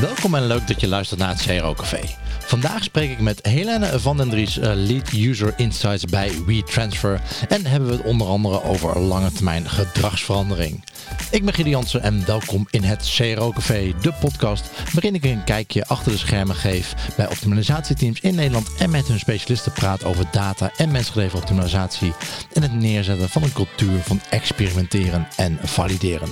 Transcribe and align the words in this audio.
Welkom 0.00 0.34
en 0.34 0.46
leuk 0.46 0.66
dat 0.66 0.80
je 0.80 0.88
luistert 0.88 1.20
naar 1.20 1.28
het 1.28 1.46
CRO 1.46 1.74
Café. 1.74 2.00
Vandaag 2.38 2.84
spreek 2.84 3.10
ik 3.10 3.20
met 3.20 3.46
Helene 3.46 4.00
van 4.00 4.16
den 4.16 4.28
Dries, 4.28 4.58
eh, 4.58 4.70
Lead 4.74 5.12
User 5.12 5.54
Insights 5.56 6.04
bij 6.04 6.32
WeTransfer. 6.46 7.20
En 7.48 7.66
hebben 7.66 7.88
we 7.88 7.96
het 7.96 8.04
onder 8.04 8.26
andere 8.26 8.62
over 8.62 8.98
lange 8.98 9.32
termijn 9.32 9.68
gedragsverandering. 9.68 10.84
Ik 11.30 11.44
ben 11.44 11.54
Gideon 11.54 11.72
Jansen 11.72 12.02
en 12.02 12.26
welkom 12.26 12.66
in 12.70 12.82
het 12.82 13.12
CRO 13.16 13.52
Café, 13.52 13.94
de 14.00 14.12
podcast 14.20 14.70
waarin 14.92 15.14
ik 15.14 15.24
een 15.24 15.44
kijkje 15.44 15.86
achter 15.86 16.12
de 16.12 16.18
schermen 16.18 16.56
geef 16.56 16.94
bij 17.16 17.28
optimalisatieteams 17.28 18.20
in 18.20 18.34
Nederland 18.34 18.74
en 18.78 18.90
met 18.90 19.08
hun 19.08 19.18
specialisten 19.18 19.72
praat 19.72 20.04
over 20.04 20.24
data 20.30 20.70
en 20.76 20.90
mensgedreven 20.90 21.38
optimalisatie 21.38 22.12
en 22.52 22.62
het 22.62 22.72
neerzetten 22.72 23.28
van 23.28 23.42
een 23.42 23.52
cultuur 23.52 24.00
van 24.00 24.20
experimenteren 24.30 25.28
en 25.36 25.58
valideren. 25.62 26.28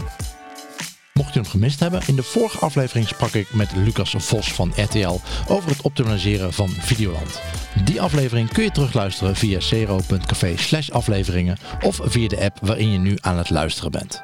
Mocht 1.35 1.47
hem 1.47 1.61
gemist 1.61 1.81
hebben, 1.81 2.03
in 2.07 2.17
de 2.17 2.23
vorige 2.23 2.59
aflevering 2.59 3.09
sprak 3.09 3.33
ik 3.33 3.55
met 3.55 3.77
Lucas 3.77 4.15
Vos 4.19 4.53
van 4.53 4.73
RTL 4.77 5.21
over 5.49 5.71
het 5.71 5.83
optimaliseren 5.83 6.53
van 6.53 6.69
Videoland. 6.69 7.41
Die 7.85 8.01
aflevering 8.01 8.49
kun 8.49 8.65
je 8.65 8.71
terugluisteren 8.71 9.37
via 9.37 9.61
cero.café 9.61 10.57
slash 10.57 10.91
afleveringen 10.91 11.59
of 11.83 12.01
via 12.03 12.29
de 12.29 12.41
app 12.41 12.59
waarin 12.61 12.93
je 12.93 12.99
nu 12.99 13.17
aan 13.21 13.39
het 13.39 13.51
luisteren 13.51 13.91
bent. 13.91 14.23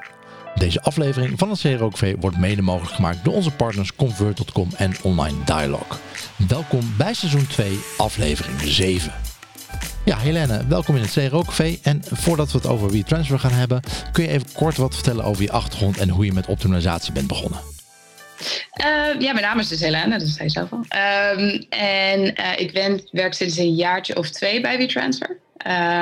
Deze 0.54 0.82
aflevering 0.82 1.38
van 1.38 1.50
het 1.50 1.60
CRO 1.60 1.88
Café 1.88 2.14
wordt 2.20 2.38
mede 2.38 2.62
mogelijk 2.62 2.94
gemaakt 2.94 3.24
door 3.24 3.34
onze 3.34 3.50
partners 3.50 3.94
Convert.com 3.94 4.68
en 4.76 4.92
Online 5.02 5.44
Dialog. 5.44 6.00
Welkom 6.48 6.94
bij 6.96 7.14
seizoen 7.14 7.46
2, 7.46 7.78
aflevering 7.96 8.60
7. 8.60 9.29
Ja, 10.10 10.18
Helene, 10.18 10.66
welkom 10.68 10.96
in 10.96 11.02
het 11.02 11.12
CRO 11.12 11.42
Café. 11.42 11.78
En 11.82 12.02
voordat 12.04 12.52
we 12.52 12.58
het 12.58 12.66
over 12.66 12.90
WeTransfer 12.90 13.38
gaan 13.38 13.52
hebben, 13.52 13.80
kun 14.12 14.22
je 14.22 14.30
even 14.30 14.52
kort 14.52 14.76
wat 14.76 14.94
vertellen 14.94 15.24
over 15.24 15.42
je 15.42 15.50
achtergrond 15.50 15.98
en 15.98 16.08
hoe 16.08 16.24
je 16.24 16.32
met 16.32 16.46
optimalisatie 16.46 17.12
bent 17.12 17.26
begonnen? 17.26 17.60
Uh, 18.84 19.20
ja, 19.20 19.32
mijn 19.32 19.40
naam 19.40 19.58
is 19.58 19.68
dus 19.68 19.80
Helene, 19.80 20.18
dat 20.18 20.28
zei 20.28 20.44
je 20.44 20.50
zelf 20.50 20.72
al. 20.72 20.78
Um, 20.78 21.66
en 21.68 22.20
uh, 22.20 22.52
ik 22.56 22.72
ben, 22.72 23.08
werk 23.10 23.34
sinds 23.34 23.56
een 23.56 23.74
jaartje 23.74 24.16
of 24.16 24.30
twee 24.30 24.60
bij 24.60 24.78
WeTransfer. 24.78 25.38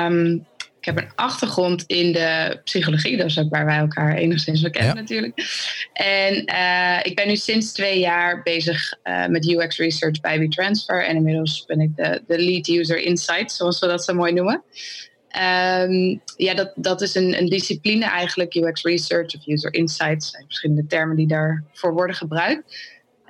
Um, 0.05 0.45
ik 0.79 0.85
heb 0.85 0.97
een 0.97 1.11
achtergrond 1.15 1.83
in 1.87 2.11
de 2.11 2.59
psychologie, 2.63 3.17
dat 3.17 3.25
is 3.25 3.39
ook 3.39 3.49
waar 3.49 3.65
wij 3.65 3.77
elkaar 3.77 4.15
enigszins 4.15 4.61
wel 4.61 4.71
kennen 4.71 4.95
natuurlijk. 4.95 5.33
En 5.93 6.51
uh, 6.51 6.99
ik 7.03 7.15
ben 7.15 7.27
nu 7.27 7.35
sinds 7.35 7.71
twee 7.71 7.99
jaar 7.99 8.41
bezig 8.41 8.93
uh, 9.03 9.25
met 9.27 9.47
UX 9.47 9.77
research 9.77 10.19
bij 10.19 10.39
WeTransfer. 10.39 11.05
En 11.05 11.15
inmiddels 11.15 11.65
ben 11.65 11.79
ik 11.79 11.95
de, 11.95 12.23
de 12.27 12.39
lead 12.39 12.67
user 12.67 12.97
insight, 12.97 13.51
zoals 13.51 13.79
we 13.79 13.87
dat 13.87 14.03
zo 14.03 14.13
mooi 14.13 14.33
noemen. 14.33 14.63
Um, 15.81 16.21
ja, 16.37 16.53
dat, 16.53 16.71
dat 16.75 17.01
is 17.01 17.15
een, 17.15 17.37
een 17.37 17.49
discipline 17.49 18.05
eigenlijk, 18.05 18.55
UX 18.55 18.83
research 18.83 19.35
of 19.35 19.47
user 19.47 19.73
insights. 19.73 20.31
zijn 20.31 20.45
verschillende 20.45 20.85
termen 20.87 21.15
die 21.15 21.27
daarvoor 21.27 21.93
worden 21.93 22.15
gebruikt. 22.15 22.77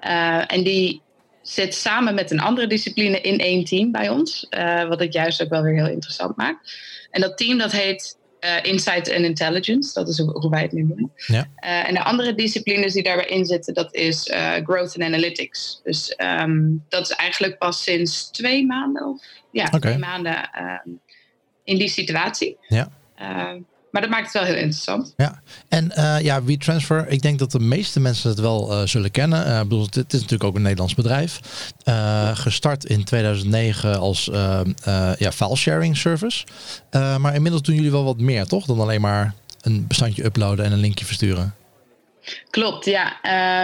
Uh, 0.03 0.53
en 0.53 0.63
die 0.63 1.01
zit 1.41 1.75
samen 1.75 2.15
met 2.15 2.31
een 2.31 2.39
andere 2.39 2.67
discipline 2.67 3.21
in 3.21 3.39
één 3.39 3.63
team 3.63 3.91
bij 3.91 4.09
ons. 4.09 4.47
wat 4.87 4.99
het 4.99 5.13
juist 5.13 5.43
ook 5.43 5.49
wel 5.49 5.61
weer 5.61 5.75
heel 5.75 5.93
interessant 5.93 6.37
maakt. 6.37 6.97
En 7.11 7.21
dat 7.21 7.37
team 7.37 7.57
dat 7.57 7.71
heet 7.71 8.17
uh, 8.41 8.63
Insight 8.63 9.13
and 9.13 9.23
Intelligence. 9.23 9.93
Dat 9.93 10.07
is 10.07 10.17
hoe 10.17 10.49
wij 10.49 10.61
het 10.61 10.71
nu 10.71 10.83
noemen. 10.83 11.11
Ja. 11.27 11.47
Uh, 11.63 11.87
en 11.87 11.93
de 11.93 12.03
andere 12.03 12.35
disciplines 12.35 12.93
die 12.93 13.03
daarbij 13.03 13.25
in 13.25 13.45
zitten, 13.45 13.73
dat 13.73 13.95
is 13.95 14.27
uh, 14.27 14.53
Growth 14.53 14.95
and 14.95 15.01
Analytics. 15.01 15.81
Dus 15.83 16.13
um, 16.17 16.85
dat 16.89 17.01
is 17.01 17.11
eigenlijk 17.11 17.57
pas 17.57 17.83
sinds 17.83 18.29
twee 18.31 18.65
maanden, 18.65 19.07
of 19.07 19.23
ja, 19.51 19.65
okay. 19.65 19.79
twee 19.79 19.97
maanden 19.97 20.49
in 21.63 21.77
die 21.77 21.89
situatie. 21.89 22.57
Ja. 22.67 22.91
Maar 23.91 24.01
dat 24.01 24.11
maakt 24.11 24.23
het 24.23 24.33
wel 24.33 24.43
heel 24.43 24.55
interessant. 24.55 25.13
Ja, 25.17 25.41
en 25.67 25.91
uh, 25.97 26.21
ja, 26.21 26.43
WeTransfer, 26.43 27.07
ik 27.07 27.21
denk 27.21 27.39
dat 27.39 27.51
de 27.51 27.59
meeste 27.59 27.99
mensen 27.99 28.29
het 28.29 28.39
wel 28.39 28.71
uh, 28.71 28.87
zullen 28.87 29.11
kennen. 29.11 29.47
Uh, 29.47 29.59
bedoel, 29.59 29.85
het, 29.91 30.13
is 30.13 30.21
natuurlijk 30.21 30.43
ook 30.43 30.55
een 30.55 30.61
Nederlands 30.61 30.95
bedrijf. 30.95 31.39
gestart 32.33 32.85
in 32.85 33.03
2009 33.03 33.99
als 33.99 34.29
ja, 35.17 35.31
file 35.31 35.55
sharing 35.55 35.97
service. 35.97 36.45
maar 36.91 37.35
inmiddels 37.35 37.63
doen 37.63 37.75
jullie 37.75 37.91
wel 37.91 38.03
wat 38.03 38.19
meer, 38.19 38.45
toch? 38.45 38.65
Dan 38.65 38.79
alleen 38.79 39.01
maar 39.01 39.33
een 39.61 39.87
bestandje 39.87 40.25
uploaden 40.25 40.65
en 40.65 40.71
een 40.71 40.79
linkje 40.79 41.05
versturen. 41.05 41.53
Klopt, 42.49 42.85
ja. 42.85 43.05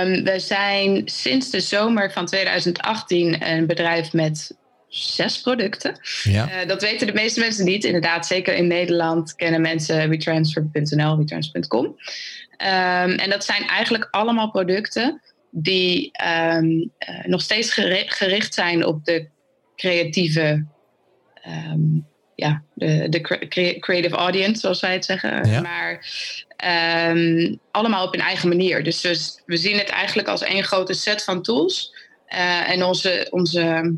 Um, 0.01 0.23
we 0.23 0.39
zijn 0.39 1.01
sinds 1.05 1.49
de 1.49 1.59
zomer 1.59 2.11
van 2.11 2.25
2018 2.25 3.47
een 3.47 3.65
bedrijf 3.65 4.13
met 4.13 4.55
zes 4.95 5.41
producten. 5.41 5.99
Ja. 6.23 6.61
Uh, 6.61 6.67
dat 6.67 6.81
weten 6.81 7.07
de 7.07 7.13
meeste 7.13 7.39
mensen 7.39 7.65
niet. 7.65 7.83
Inderdaad, 7.83 8.27
zeker 8.27 8.55
in 8.55 8.67
Nederland 8.67 9.35
kennen 9.35 9.61
mensen 9.61 10.09
WeTransfer.nl, 10.09 11.17
WeTransfer.com. 11.17 11.85
Um, 11.85 13.11
en 13.11 13.29
dat 13.29 13.45
zijn 13.45 13.67
eigenlijk 13.67 14.07
allemaal 14.11 14.51
producten 14.51 15.21
die 15.51 16.11
um, 16.53 16.91
uh, 17.09 17.25
nog 17.25 17.41
steeds 17.41 17.73
gericht 18.05 18.53
zijn 18.53 18.85
op 18.85 19.05
de 19.05 19.27
creatieve, 19.75 20.65
um, 21.47 22.07
ja, 22.35 22.63
de, 22.73 23.09
de 23.09 23.21
creative 23.79 24.15
audience, 24.15 24.59
zoals 24.59 24.81
wij 24.81 24.93
het 24.93 25.05
zeggen. 25.05 25.49
Ja. 25.49 25.61
Maar 25.61 26.05
allemaal 27.71 28.07
op 28.07 28.13
een 28.13 28.21
eigen 28.21 28.49
manier. 28.49 28.83
Dus 28.83 29.01
we, 29.01 29.41
we 29.45 29.57
zien 29.57 29.77
het 29.77 29.89
eigenlijk 29.89 30.27
als 30.27 30.41
één 30.41 30.63
grote 30.63 30.93
set 30.93 31.23
van 31.23 31.41
tools. 31.41 31.93
Uh, 32.29 32.69
en 32.69 32.83
onze, 32.83 33.27
onze 33.29 33.93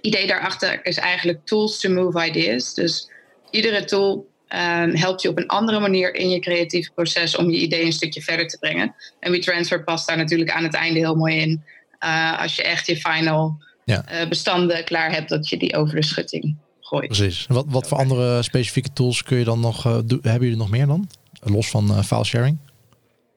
idee 0.00 0.26
daarachter 0.26 0.86
is 0.86 0.96
eigenlijk 0.96 1.46
tools 1.46 1.80
to 1.80 1.90
move 1.90 2.26
ideas. 2.26 2.74
Dus 2.74 3.10
iedere 3.50 3.84
tool 3.84 4.30
um, 4.48 4.96
helpt 4.96 5.22
je 5.22 5.28
op 5.28 5.38
een 5.38 5.46
andere 5.46 5.80
manier 5.80 6.14
in 6.14 6.30
je 6.30 6.38
creatieve 6.38 6.90
proces 6.94 7.36
om 7.36 7.50
je 7.50 7.58
idee 7.58 7.84
een 7.84 7.92
stukje 7.92 8.22
verder 8.22 8.46
te 8.46 8.58
brengen. 8.58 8.94
En 9.20 9.30
WeTransfer 9.30 9.84
past 9.84 10.06
daar 10.06 10.16
natuurlijk 10.16 10.50
aan 10.50 10.62
het 10.62 10.74
einde 10.74 10.98
heel 10.98 11.14
mooi 11.14 11.36
in. 11.36 11.62
Uh, 12.04 12.40
als 12.40 12.56
je 12.56 12.62
echt 12.62 12.86
je 12.86 12.96
final 12.96 13.62
ja. 13.84 14.04
uh, 14.12 14.28
bestanden 14.28 14.84
klaar 14.84 15.12
hebt, 15.12 15.28
dat 15.28 15.48
je 15.48 15.56
die 15.56 15.76
over 15.76 15.94
de 15.94 16.04
schutting 16.04 16.56
gooit. 16.80 17.06
Precies. 17.06 17.46
Wat, 17.48 17.64
wat 17.68 17.88
voor 17.88 17.98
andere 17.98 18.42
specifieke 18.42 18.92
tools 18.92 19.22
kun 19.22 19.38
je 19.38 19.44
dan 19.44 19.60
nog, 19.60 19.86
uh, 19.86 19.98
do, 20.04 20.18
hebben 20.22 20.42
jullie 20.42 20.56
nog 20.56 20.70
meer 20.70 20.86
dan? 20.86 21.10
Los 21.40 21.70
van 21.70 22.04
file 22.04 22.24
sharing? 22.24 22.58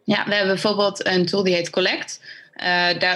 Ja, 0.04 0.26
we 0.26 0.36
hebben 0.36 0.54
bijvoorbeeld 0.54 1.06
een 1.08 1.26
tool 1.26 1.44
die 1.44 1.54
heet 1.54 1.70
Collect. 1.70 2.22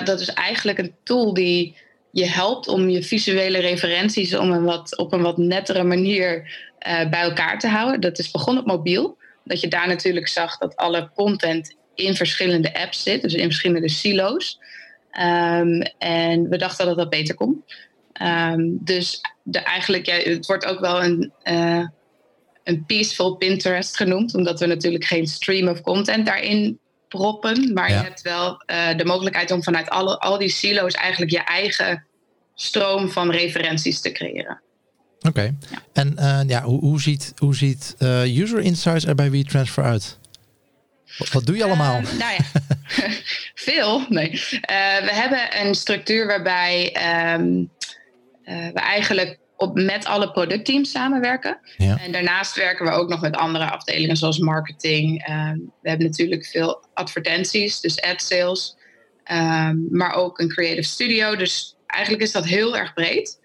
Dat 0.06 0.20
is 0.20 0.30
eigenlijk 0.30 0.78
een 0.78 0.94
tool 1.04 1.34
die 1.34 1.78
je 2.12 2.26
helpt 2.26 2.68
om 2.68 2.90
je 2.90 3.04
visuele 3.04 3.60
referenties 3.60 4.36
om 4.36 4.52
een 4.52 4.64
wat, 4.64 4.98
op 4.98 5.14
een 5.14 5.22
wat 5.22 5.38
nettere 5.38 5.84
manier 5.84 6.58
uh, 6.88 7.10
bij 7.10 7.22
elkaar 7.22 7.60
te 7.60 7.68
houden. 7.68 8.02
Dat 8.02 8.20
is 8.20 8.32
begonnen 8.32 8.64
op 8.64 8.70
mobiel. 8.70 9.18
Dat 9.44 9.62
je 9.62 9.68
daar 9.68 9.88
natuurlijk 9.88 10.28
zag 10.28 10.58
dat 10.58 10.76
alle 10.76 11.10
content 11.16 11.76
in 11.96 12.16
verschillende 12.16 12.74
apps 12.74 13.04
zit, 13.04 13.22
dus 13.22 13.34
in 13.34 13.46
verschillende 13.46 13.90
silo's. 13.90 14.60
Um, 15.20 15.82
en 15.98 16.50
we 16.50 16.58
dachten 16.58 16.86
dat 16.86 16.98
dat 16.98 17.10
beter 17.10 17.36
kon. 17.36 17.64
Um, 18.22 18.78
dus 18.82 19.22
de, 19.44 19.60
eigenlijk, 19.60 20.06
het 20.06 20.46
wordt 20.46 20.66
ook 20.66 20.80
wel 20.80 21.04
een, 21.04 21.34
uh, 21.44 21.86
een 22.64 22.86
peaceful 22.86 23.36
Pinterest 23.36 23.98
genoemd, 23.98 24.36
omdat 24.36 24.60
we 24.60 24.66
natuurlijk 24.66 25.06
geen 25.06 25.28
stream 25.28 25.68
of 25.68 25.82
content 25.82 26.26
daarin 26.26 26.80
proppen. 27.10 27.74
Maar 27.74 27.90
je 27.90 27.96
hebt 27.96 28.22
wel 28.22 28.64
uh, 28.68 28.98
de 28.98 29.06
mogelijkheid 29.06 29.52
om 29.52 29.64
vanuit 29.64 29.90
alle, 29.90 30.20
al 30.20 30.38
die 30.38 30.50
silo's 30.50 30.94
eigenlijk 30.94 31.32
je 31.32 31.44
eigen 31.44 32.06
stroom 32.56 33.10
van 33.10 33.32
referenties 33.32 34.02
te 34.02 34.12
creëren. 34.12 34.62
Oké. 35.18 35.28
Okay. 35.28 35.56
Ja. 35.70 35.82
En 35.94 36.16
uh, 36.20 36.40
ja, 36.48 36.64
hoe, 36.64 36.80
hoe 36.80 37.02
ziet, 37.02 37.34
hoe 37.38 37.56
ziet 37.56 37.96
uh, 38.00 38.42
User 38.42 38.60
Insights 38.60 39.06
er 39.06 39.16
bij 39.16 39.32
WeTransfer 39.32 39.84
uit? 39.84 40.18
Wat, 41.18 41.32
wat 41.32 41.46
doe 41.46 41.58
je 41.58 41.64
allemaal? 41.64 42.02
nou 42.02 42.34
ja, 42.38 42.62
veel. 43.66 44.06
Nee. 44.10 44.32
we 45.02 45.10
hebben 45.12 45.66
een 45.66 45.76
structuur 45.76 46.28
waarbij 46.28 46.96
um, 47.36 47.70
we 48.44 48.80
eigenlijk 48.80 49.40
op, 49.60 49.76
met 49.76 50.06
alle 50.06 50.32
productteams 50.32 50.92
samenwerken. 50.92 51.60
Ja. 51.78 52.00
En 52.00 52.12
daarnaast 52.12 52.56
werken 52.56 52.86
we 52.86 52.92
ook 52.92 53.10
nog 53.10 53.22
met 53.22 53.36
andere 53.36 53.72
afdelingen 53.72 54.18
zoals 54.18 54.38
marketing. 54.38 55.30
Um, 55.30 55.72
we 55.82 55.90
hebben 55.90 56.08
natuurlijk 56.08 56.46
veel 56.46 56.86
advertenties, 56.94 57.80
dus 57.80 58.02
ad 58.02 58.22
sales. 58.22 58.78
Um, 59.32 59.88
maar 59.92 60.14
ook 60.14 60.40
een 60.40 60.50
creative 60.50 60.88
studio. 60.88 61.36
Dus 61.36 61.76
eigenlijk 61.88 62.24
is 62.24 62.32
dat 62.32 62.46
heel 62.46 62.78
erg 62.78 62.94
breed. 62.94 63.40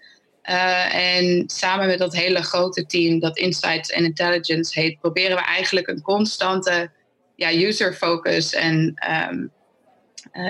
Uh, 0.49 0.95
en 0.95 1.43
samen 1.47 1.87
met 1.87 1.99
dat 1.99 2.15
hele 2.15 2.41
grote 2.41 2.85
team 2.85 3.19
dat 3.19 3.37
Insights 3.37 3.93
and 3.93 4.05
Intelligence 4.05 4.79
heet, 4.79 4.99
proberen 4.99 5.37
we 5.37 5.43
eigenlijk 5.43 5.87
een 5.87 6.01
constante 6.01 6.91
ja, 7.35 7.53
user 7.53 7.93
focus 7.93 8.53
en 8.53 8.75
um, 9.29 9.41
uh, 9.41 9.49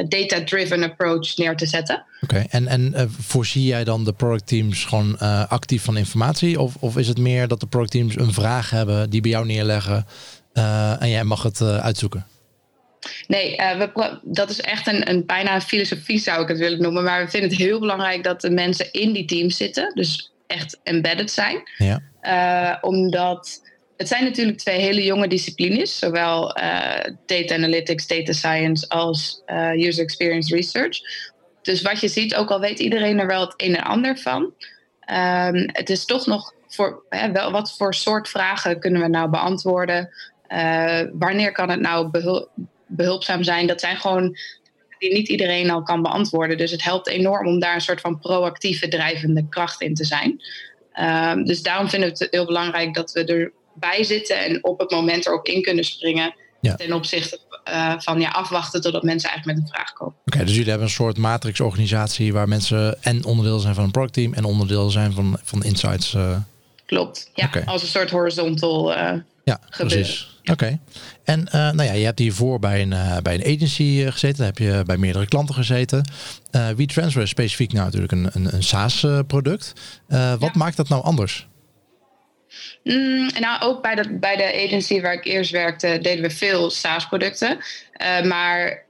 data-driven 0.07 0.83
approach 0.83 1.37
neer 1.37 1.55
te 1.55 1.65
zetten. 1.65 2.03
Oké, 2.21 2.35
okay. 2.35 2.47
en, 2.49 2.67
en 2.67 2.93
uh, 2.95 3.01
voorzie 3.19 3.65
jij 3.65 3.83
dan 3.83 4.03
de 4.03 4.13
productteams 4.13 4.85
gewoon 4.85 5.17
uh, 5.21 5.45
actief 5.47 5.83
van 5.83 5.97
informatie? 5.97 6.61
Of, 6.61 6.75
of 6.79 6.97
is 6.97 7.07
het 7.07 7.17
meer 7.17 7.47
dat 7.47 7.59
de 7.59 7.67
productteams 7.67 8.17
een 8.17 8.33
vraag 8.33 8.69
hebben 8.69 9.09
die 9.09 9.21
bij 9.21 9.31
jou 9.31 9.45
neerleggen 9.45 10.05
en 10.99 11.09
jij 11.09 11.23
mag 11.23 11.43
het 11.43 11.61
uitzoeken? 11.61 12.25
Nee, 13.27 13.55
we, 13.55 14.19
dat 14.23 14.49
is 14.49 14.61
echt 14.61 14.87
een, 14.87 15.09
een 15.09 15.25
bijna 15.25 15.55
een 15.55 15.61
filosofie 15.61 16.19
zou 16.19 16.41
ik 16.41 16.47
het 16.47 16.57
willen 16.57 16.81
noemen. 16.81 17.03
Maar 17.03 17.23
we 17.23 17.29
vinden 17.29 17.49
het 17.49 17.59
heel 17.59 17.79
belangrijk 17.79 18.23
dat 18.23 18.41
de 18.41 18.49
mensen 18.49 18.91
in 18.91 19.13
die 19.13 19.25
teams 19.25 19.57
zitten. 19.57 19.91
Dus 19.95 20.31
echt 20.47 20.79
embedded 20.83 21.31
zijn. 21.31 21.69
Ja. 21.77 22.79
omdat 22.81 23.61
het 23.97 24.07
zijn 24.07 24.23
natuurlijk 24.23 24.57
twee 24.57 24.79
hele 24.79 25.03
jonge 25.03 25.27
disciplines, 25.27 25.97
zowel 25.97 26.53
data 27.25 27.55
analytics, 27.55 28.07
data 28.07 28.33
science 28.33 28.89
als 28.89 29.41
user 29.75 30.03
experience 30.03 30.55
research. 30.55 30.97
Dus 31.61 31.81
wat 31.81 31.99
je 31.99 32.07
ziet, 32.07 32.35
ook 32.35 32.49
al 32.49 32.59
weet 32.59 32.79
iedereen 32.79 33.19
er 33.19 33.27
wel 33.27 33.41
het 33.41 33.53
een 33.57 33.75
en 33.75 33.83
ander 33.83 34.17
van, 34.17 34.41
um, 35.11 35.69
het 35.71 35.89
is 35.89 36.05
toch 36.05 36.25
nog 36.25 36.53
voor 36.67 37.03
hè, 37.09 37.31
wel, 37.31 37.51
wat 37.51 37.75
voor 37.77 37.93
soort 37.93 38.29
vragen 38.29 38.79
kunnen 38.79 39.01
we 39.01 39.07
nou 39.07 39.29
beantwoorden? 39.29 40.09
Uh, 40.49 41.01
wanneer 41.13 41.51
kan 41.51 41.69
het 41.69 41.79
nou 41.79 42.09
behul 42.09 42.49
behulpzaam 42.87 43.43
zijn? 43.43 43.67
Dat 43.67 43.79
zijn 43.79 43.97
gewoon 43.97 44.37
die 44.99 45.13
niet 45.13 45.27
iedereen 45.27 45.69
al 45.69 45.83
kan 45.83 46.01
beantwoorden. 46.01 46.57
Dus 46.57 46.71
het 46.71 46.83
helpt 46.83 47.07
enorm 47.07 47.47
om 47.47 47.59
daar 47.59 47.75
een 47.75 47.81
soort 47.81 48.01
van 48.01 48.19
proactieve 48.19 48.87
drijvende 48.87 49.47
kracht 49.49 49.81
in 49.81 49.93
te 49.93 50.05
zijn. 50.05 50.41
Um, 50.99 51.45
dus 51.45 51.61
daarom 51.61 51.89
vinden 51.89 52.09
we 52.09 52.15
het 52.17 52.33
heel 52.33 52.45
belangrijk 52.45 52.93
dat 52.93 53.11
we 53.11 53.51
erbij 53.75 54.03
zitten 54.03 54.39
en 54.39 54.63
op 54.63 54.79
het 54.79 54.91
moment 54.91 55.25
erop 55.25 55.45
in 55.47 55.61
kunnen 55.61 55.83
springen. 55.83 56.35
Ja. 56.61 56.75
Ten 56.75 56.93
opzichte 56.93 57.39
uh, 57.69 57.93
van 57.97 58.19
ja, 58.19 58.29
afwachten 58.29 58.81
totdat 58.81 59.03
mensen 59.03 59.29
eigenlijk 59.29 59.59
met 59.59 59.67
een 59.67 59.75
vraag 59.75 59.93
komen. 59.93 60.15
Oké, 60.25 60.39
dus 60.39 60.53
jullie 60.53 60.69
hebben 60.69 60.87
een 60.87 60.93
soort 60.93 61.17
matrixorganisatie 61.17 62.33
waar 62.33 62.47
mensen 62.47 63.03
en 63.03 63.25
onderdeel 63.25 63.59
zijn 63.59 63.75
van 63.75 63.83
een 63.83 63.91
productteam 63.91 64.33
en 64.33 64.43
onderdeel 64.43 64.89
zijn 64.89 65.13
van, 65.13 65.39
van 65.43 65.63
insights. 65.63 66.13
Uh... 66.13 66.37
Klopt, 66.85 67.31
ja, 67.33 67.49
als 67.65 67.81
een 67.81 67.87
soort 67.87 68.09
horizontal 68.09 68.91
uh, 68.91 68.97
ja, 69.43 69.59
gebeuren. 69.69 70.03
Precies. 70.03 70.39
Oké. 70.51 70.79
En 71.23 71.39
uh, 71.39 71.51
nou 71.53 71.83
ja, 71.83 71.93
je 71.93 72.05
hebt 72.05 72.19
hiervoor 72.19 72.59
bij 72.59 72.81
een, 72.81 72.91
uh, 72.91 73.17
bij 73.17 73.33
een 73.33 73.55
agency 73.55 74.05
gezeten. 74.09 74.45
Heb 74.45 74.57
je 74.57 74.83
bij 74.85 74.97
meerdere 74.97 75.27
klanten 75.27 75.55
gezeten. 75.55 76.09
WeTransfer 76.75 77.21
is 77.21 77.29
specifiek 77.29 77.73
nou 77.73 77.85
natuurlijk 77.85 78.11
een, 78.11 78.29
een, 78.33 78.53
een 78.53 78.63
SaaS-product. 78.63 79.73
wat 80.39 80.53
maakt 80.53 80.77
dat 80.77 80.89
nou 80.89 81.03
anders? 81.03 81.47
Mm, 82.83 83.29
nou, 83.39 83.61
ook 83.61 83.81
bij 83.81 83.95
de, 83.95 84.17
bij 84.17 84.35
de 84.35 84.63
agency 84.65 85.01
waar 85.01 85.13
ik 85.13 85.25
eerst 85.25 85.51
werkte, 85.51 85.99
deden 86.01 86.21
we 86.21 86.29
veel 86.29 86.69
SaaS-producten. 86.69 87.57
maar 88.23 88.83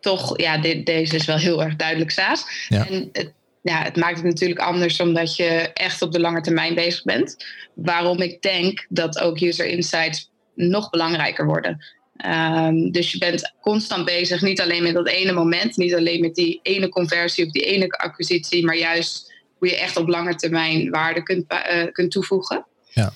toch, 0.00 0.40
ja, 0.40 0.58
deze 0.84 1.14
is 1.14 1.24
wel 1.24 1.38
heel 1.38 1.62
erg 1.62 1.76
duidelijk 1.76 2.10
SaaS. 2.10 2.66
Ja. 2.68 2.86
En 2.88 3.08
het, 3.12 3.32
ja, 3.62 3.82
het 3.82 3.96
maakt 3.96 4.16
het 4.16 4.24
natuurlijk 4.24 4.60
anders 4.60 5.00
omdat 5.00 5.36
je 5.36 5.70
echt 5.74 6.02
op 6.02 6.12
de 6.12 6.20
lange 6.20 6.40
termijn 6.40 6.74
bezig 6.74 7.02
bent. 7.02 7.44
Waarom 7.74 8.20
ik 8.20 8.42
denk 8.42 8.86
dat 8.88 9.18
ook 9.18 9.40
user 9.40 9.66
insights 9.66 10.30
nog 10.54 10.90
belangrijker 10.90 11.46
worden. 11.46 11.84
Um, 12.26 12.90
dus 12.90 13.12
je 13.12 13.18
bent 13.18 13.54
constant 13.60 14.04
bezig, 14.04 14.42
niet 14.42 14.60
alleen 14.60 14.82
met 14.82 14.94
dat 14.94 15.08
ene 15.08 15.32
moment, 15.32 15.76
niet 15.76 15.94
alleen 15.94 16.20
met 16.20 16.34
die 16.34 16.60
ene 16.62 16.88
conversie 16.88 17.46
of 17.46 17.52
die 17.52 17.62
ene 17.62 17.88
acquisitie, 17.88 18.64
maar 18.64 18.76
juist 18.76 19.32
hoe 19.58 19.68
je 19.68 19.76
echt 19.76 19.96
op 19.96 20.08
lange 20.08 20.34
termijn 20.34 20.90
waarde 20.90 21.22
kunt, 21.22 21.52
uh, 21.52 21.92
kunt 21.92 22.10
toevoegen. 22.10 22.66
Ja. 22.90 23.12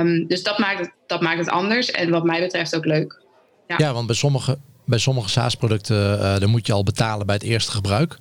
Um, 0.00 0.26
dus 0.26 0.42
dat 0.42 0.58
maakt, 0.58 0.78
het, 0.78 0.92
dat 1.06 1.20
maakt 1.20 1.38
het 1.38 1.48
anders 1.48 1.90
en 1.90 2.10
wat 2.10 2.24
mij 2.24 2.40
betreft 2.40 2.76
ook 2.76 2.84
leuk. 2.84 3.22
Ja, 3.66 3.74
ja 3.78 3.92
want 3.92 4.06
bij 4.06 4.16
sommige, 4.16 4.58
bij 4.84 4.98
sommige 4.98 5.28
SaaS-producten 5.28 6.18
uh, 6.18 6.38
dan 6.38 6.50
moet 6.50 6.66
je 6.66 6.72
al 6.72 6.82
betalen 6.82 7.26
bij 7.26 7.34
het 7.34 7.44
eerste 7.44 7.70
gebruik. 7.70 8.18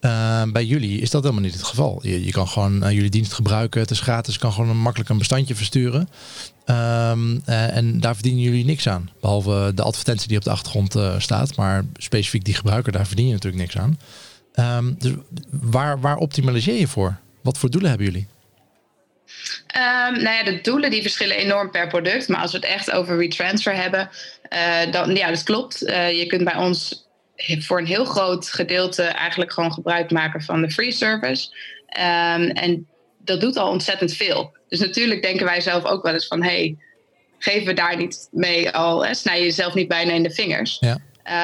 Uh, 0.00 0.42
bij 0.52 0.64
jullie 0.64 1.00
is 1.00 1.10
dat 1.10 1.22
helemaal 1.22 1.44
niet 1.44 1.52
het 1.52 1.62
geval. 1.62 2.00
Je, 2.02 2.24
je 2.24 2.30
kan 2.30 2.48
gewoon 2.48 2.84
uh, 2.84 2.90
jullie 2.90 3.10
dienst 3.10 3.32
gebruiken. 3.32 3.80
Het 3.80 3.90
is 3.90 4.00
gratis. 4.00 4.34
Je 4.34 4.40
kan 4.40 4.52
gewoon 4.52 4.70
een, 4.70 4.80
makkelijk 4.80 5.10
een 5.10 5.18
bestandje 5.18 5.54
versturen. 5.54 6.08
Um, 6.66 7.42
en 7.44 8.00
daar 8.00 8.14
verdienen 8.14 8.42
jullie 8.42 8.64
niks 8.64 8.88
aan. 8.88 9.10
Behalve 9.20 9.72
de 9.74 9.82
advertentie 9.82 10.28
die 10.28 10.36
op 10.36 10.44
de 10.44 10.50
achtergrond 10.50 10.96
staat. 11.18 11.56
Maar 11.56 11.84
specifiek 11.96 12.44
die 12.44 12.54
gebruiker, 12.54 12.92
daar 12.92 13.06
verdien 13.06 13.26
je 13.26 13.32
natuurlijk 13.32 13.62
niks 13.62 13.78
aan. 13.78 13.98
Um, 14.78 14.96
dus 14.98 15.12
waar, 15.50 16.00
waar 16.00 16.16
optimaliseer 16.16 16.78
je 16.78 16.88
voor? 16.88 17.18
Wat 17.42 17.58
voor 17.58 17.70
doelen 17.70 17.88
hebben 17.90 18.06
jullie? 18.06 18.26
Um, 19.76 20.22
nou 20.22 20.36
ja, 20.36 20.42
de 20.42 20.60
doelen 20.60 20.90
die 20.90 21.02
verschillen 21.02 21.36
enorm 21.36 21.70
per 21.70 21.86
product. 21.86 22.28
Maar 22.28 22.40
als 22.40 22.52
we 22.52 22.58
het 22.58 22.66
echt 22.66 22.90
over 22.90 23.18
retransfer 23.18 23.74
hebben, 23.74 24.10
uh, 24.52 24.92
dan 24.92 25.14
ja, 25.14 25.28
dat 25.28 25.42
klopt. 25.42 25.82
Uh, 25.82 26.18
je 26.18 26.26
kunt 26.26 26.44
bij 26.44 26.56
ons 26.56 27.08
voor 27.36 27.78
een 27.78 27.86
heel 27.86 28.04
groot 28.04 28.48
gedeelte 28.48 29.02
eigenlijk 29.02 29.52
gewoon 29.52 29.72
gebruik 29.72 30.10
maken 30.10 30.42
van 30.42 30.62
de 30.62 30.70
free 30.70 30.92
service. 30.92 31.48
Um, 31.88 32.50
en 32.50 32.88
dat 33.18 33.40
doet 33.40 33.56
al 33.56 33.70
ontzettend 33.70 34.14
veel. 34.14 34.56
Dus 34.68 34.80
natuurlijk 34.80 35.22
denken 35.22 35.46
wij 35.46 35.60
zelf 35.60 35.84
ook 35.84 36.02
wel 36.02 36.12
eens 36.12 36.26
van, 36.26 36.42
hey, 36.42 36.76
geven 37.38 37.66
we 37.66 37.74
daar 37.74 37.96
niet 37.96 38.28
mee 38.30 38.70
al, 38.70 39.06
hè, 39.06 39.14
snij 39.14 39.38
je 39.38 39.44
jezelf 39.44 39.74
niet 39.74 39.88
bijna 39.88 40.12
in 40.12 40.22
de 40.22 40.30
vingers. 40.30 40.76
Ja. 40.80 40.98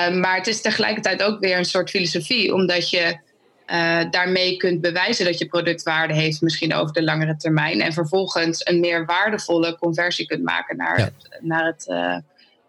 Um, 0.09 0.21
maar 0.21 0.37
het 0.37 0.47
is 0.47 0.61
tegelijkertijd 0.61 1.23
ook 1.23 1.41
weer 1.41 1.59
een 1.59 1.65
soort 1.65 1.91
filosofie, 1.91 2.55
omdat 2.55 2.91
je 2.91 3.19
uh, 3.67 4.11
daarmee 4.11 4.57
kunt 4.57 4.81
bewijzen 4.81 5.25
dat 5.25 5.39
je 5.39 5.47
product 5.47 5.83
waarde 5.83 6.15
heeft, 6.15 6.41
misschien 6.41 6.75
over 6.75 6.93
de 6.93 7.03
langere 7.03 7.37
termijn. 7.37 7.81
En 7.81 7.93
vervolgens 7.93 8.67
een 8.67 8.81
meer 8.81 9.05
waardevolle 9.05 9.77
conversie 9.79 10.27
kunt 10.27 10.43
maken 10.43 10.77
naar 10.77 10.97
het, 10.97 11.39
naar 11.41 11.67
het 11.67 11.87
uh, 11.89 12.17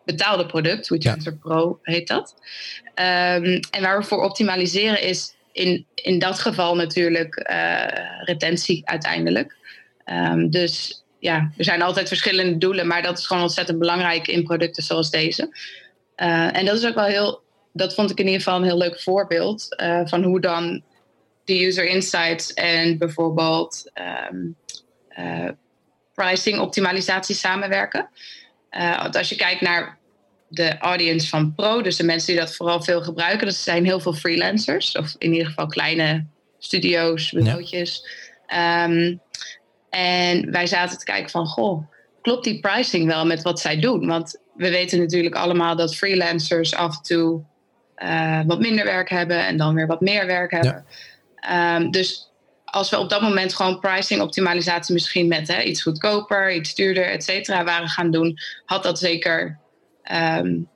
betaalde 0.05 0.45
product. 0.45 0.88
WeTransfer 0.88 1.31
ja. 1.31 1.38
Pro 1.41 1.79
heet 1.81 2.07
dat. 2.07 2.35
Um, 2.83 3.59
en 3.71 3.81
waar 3.81 3.99
we 3.99 4.05
voor 4.05 4.23
optimaliseren 4.23 5.01
is 5.01 5.35
in, 5.51 5.85
in 5.95 6.19
dat 6.19 6.39
geval 6.39 6.75
natuurlijk 6.75 7.49
uh, 7.49 7.85
retentie 8.23 8.81
uiteindelijk. 8.85 9.55
Um, 10.05 10.49
dus 10.49 11.03
ja, 11.19 11.51
er 11.57 11.63
zijn 11.63 11.81
altijd 11.81 12.07
verschillende 12.07 12.57
doelen, 12.57 12.88
maar 12.88 13.01
dat 13.01 13.17
is 13.17 13.27
gewoon 13.27 13.44
ontzettend 13.44 13.79
belangrijk 13.79 14.27
in 14.27 14.44
producten 14.44 14.83
zoals 14.83 15.09
deze. 15.09 15.57
en 16.15 16.65
dat 16.65 16.77
is 16.77 16.85
ook 16.85 16.95
wel 16.95 17.05
heel 17.05 17.45
dat 17.77 17.94
vond 17.94 18.12
ik 18.12 18.19
in 18.19 18.25
ieder 18.25 18.41
geval 18.41 18.57
een 18.57 18.65
heel 18.65 18.77
leuk 18.77 19.01
voorbeeld 19.01 19.81
uh, 19.81 20.01
van 20.03 20.24
hoe 20.24 20.39
dan 20.39 20.83
de 21.44 21.65
user 21.65 21.85
insights 21.85 22.53
en 22.53 22.97
bijvoorbeeld 22.97 23.91
um, 24.31 24.56
uh, 25.19 25.50
pricing 26.13 26.59
optimalisatie 26.59 27.35
samenwerken. 27.35 28.09
Uh, 28.71 29.01
want 29.01 29.15
als 29.15 29.29
je 29.29 29.35
kijkt 29.35 29.62
naar 29.62 29.97
de 30.47 30.77
audience 30.77 31.27
van 31.27 31.53
Pro, 31.56 31.81
dus 31.81 31.95
de 31.95 32.03
mensen 32.03 32.33
die 32.33 32.41
dat 32.41 32.56
vooral 32.56 32.81
veel 32.81 33.01
gebruiken, 33.01 33.47
dat 33.47 33.56
zijn 33.56 33.85
heel 33.85 34.00
veel 34.00 34.13
freelancers, 34.13 34.91
of 34.91 35.15
in 35.18 35.31
ieder 35.31 35.47
geval 35.47 35.68
kleine 35.68 36.25
studio's, 36.57 37.31
bureautjes. 37.31 38.07
Ja. 38.47 38.83
Um, 38.83 39.21
en 39.89 40.51
wij 40.51 40.68
zaten 40.68 40.97
te 40.97 41.06
kijken 41.06 41.30
van, 41.30 41.45
goh, 41.45 41.91
klopt 42.21 42.44
die 42.44 42.59
pricing 42.59 43.06
wel 43.06 43.25
met 43.25 43.41
wat 43.41 43.59
zij 43.59 43.80
doen? 43.80 44.07
Want 44.07 44.41
we 44.53 44.69
weten 44.69 45.00
natuurlijk 45.00 45.35
allemaal 45.35 45.75
dat 45.75 45.95
freelancers 45.95 46.75
af 46.75 46.95
en 46.95 47.01
toe 47.01 47.44
uh, 48.03 48.41
wat 48.45 48.59
minder 48.59 48.85
werk 48.85 49.09
hebben 49.09 49.45
en 49.45 49.57
dan 49.57 49.75
weer 49.75 49.88
wat 49.88 50.01
meer 50.01 50.25
werk 50.25 50.51
hebben. 50.51 50.85
Ja. 51.41 51.75
Um, 51.75 51.91
dus 51.91 52.31
als 52.65 52.89
we 52.89 52.97
op 52.97 53.09
dat 53.09 53.21
moment 53.21 53.53
gewoon 53.53 53.79
pricing 53.79 54.21
optimalisatie 54.21 54.94
misschien 54.94 55.27
met 55.27 55.47
hè, 55.47 55.61
iets 55.61 55.81
goedkoper, 55.81 56.53
iets 56.53 56.75
duurder, 56.75 57.06
et 57.06 57.23
cetera, 57.23 57.63
waren 57.63 57.87
gaan 57.87 58.11
doen, 58.11 58.37
had 58.66 58.83
dat 58.83 58.99
zeker 58.99 59.59
um, 60.11 60.68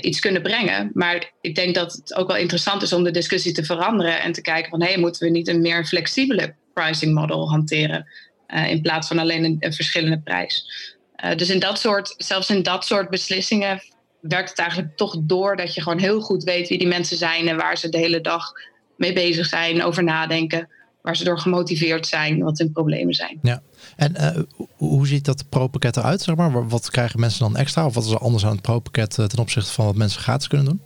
iets 0.00 0.20
kunnen 0.20 0.42
brengen. 0.42 0.90
Maar 0.94 1.32
ik 1.40 1.54
denk 1.54 1.74
dat 1.74 1.92
het 1.92 2.14
ook 2.14 2.28
wel 2.28 2.36
interessant 2.36 2.82
is 2.82 2.92
om 2.92 3.04
de 3.04 3.10
discussie 3.10 3.52
te 3.52 3.64
veranderen 3.64 4.20
en 4.20 4.32
te 4.32 4.42
kijken 4.42 4.70
van 4.70 4.82
hé, 4.82 4.88
hey, 4.88 4.98
moeten 4.98 5.26
we 5.26 5.30
niet 5.30 5.48
een 5.48 5.60
meer 5.60 5.86
flexibele 5.86 6.54
pricing 6.74 7.14
model 7.14 7.50
hanteren 7.50 8.06
uh, 8.48 8.70
in 8.70 8.80
plaats 8.80 9.08
van 9.08 9.18
alleen 9.18 9.44
een, 9.44 9.56
een 9.60 9.72
verschillende 9.72 10.20
prijs. 10.20 10.66
Uh, 11.24 11.36
dus 11.36 11.50
in 11.50 11.58
dat 11.58 11.78
soort, 11.78 12.14
zelfs 12.16 12.50
in 12.50 12.62
dat 12.62 12.84
soort 12.84 13.10
beslissingen 13.10 13.82
werkt 14.22 14.48
het 14.48 14.58
eigenlijk 14.58 14.96
toch 14.96 15.16
door 15.20 15.56
dat 15.56 15.74
je 15.74 15.82
gewoon 15.82 15.98
heel 15.98 16.20
goed 16.20 16.42
weet 16.42 16.68
wie 16.68 16.78
die 16.78 16.88
mensen 16.88 17.16
zijn 17.16 17.48
en 17.48 17.56
waar 17.56 17.78
ze 17.78 17.88
de 17.88 17.98
hele 17.98 18.20
dag 18.20 18.52
mee 18.96 19.12
bezig 19.12 19.46
zijn, 19.46 19.82
over 19.82 20.04
nadenken, 20.04 20.68
waar 21.02 21.16
ze 21.16 21.24
door 21.24 21.38
gemotiveerd 21.38 22.06
zijn, 22.06 22.42
wat 22.42 22.58
hun 22.58 22.72
problemen 22.72 23.14
zijn. 23.14 23.38
Ja, 23.42 23.62
en 23.96 24.14
uh, 24.20 24.66
hoe 24.76 25.06
ziet 25.06 25.24
dat 25.24 25.48
pro-pakket 25.48 25.96
eruit? 25.96 26.22
Zeg 26.22 26.34
maar? 26.34 26.68
Wat 26.68 26.90
krijgen 26.90 27.20
mensen 27.20 27.40
dan 27.40 27.56
extra? 27.56 27.86
Of 27.86 27.94
wat 27.94 28.04
is 28.04 28.10
er 28.10 28.18
anders 28.18 28.44
aan 28.44 28.52
het 28.52 28.62
pro-pakket 28.62 29.18
eh, 29.18 29.24
ten 29.24 29.38
opzichte 29.38 29.72
van 29.72 29.84
wat 29.84 29.96
mensen 29.96 30.20
gratis 30.20 30.48
kunnen 30.48 30.66
doen? 30.66 30.80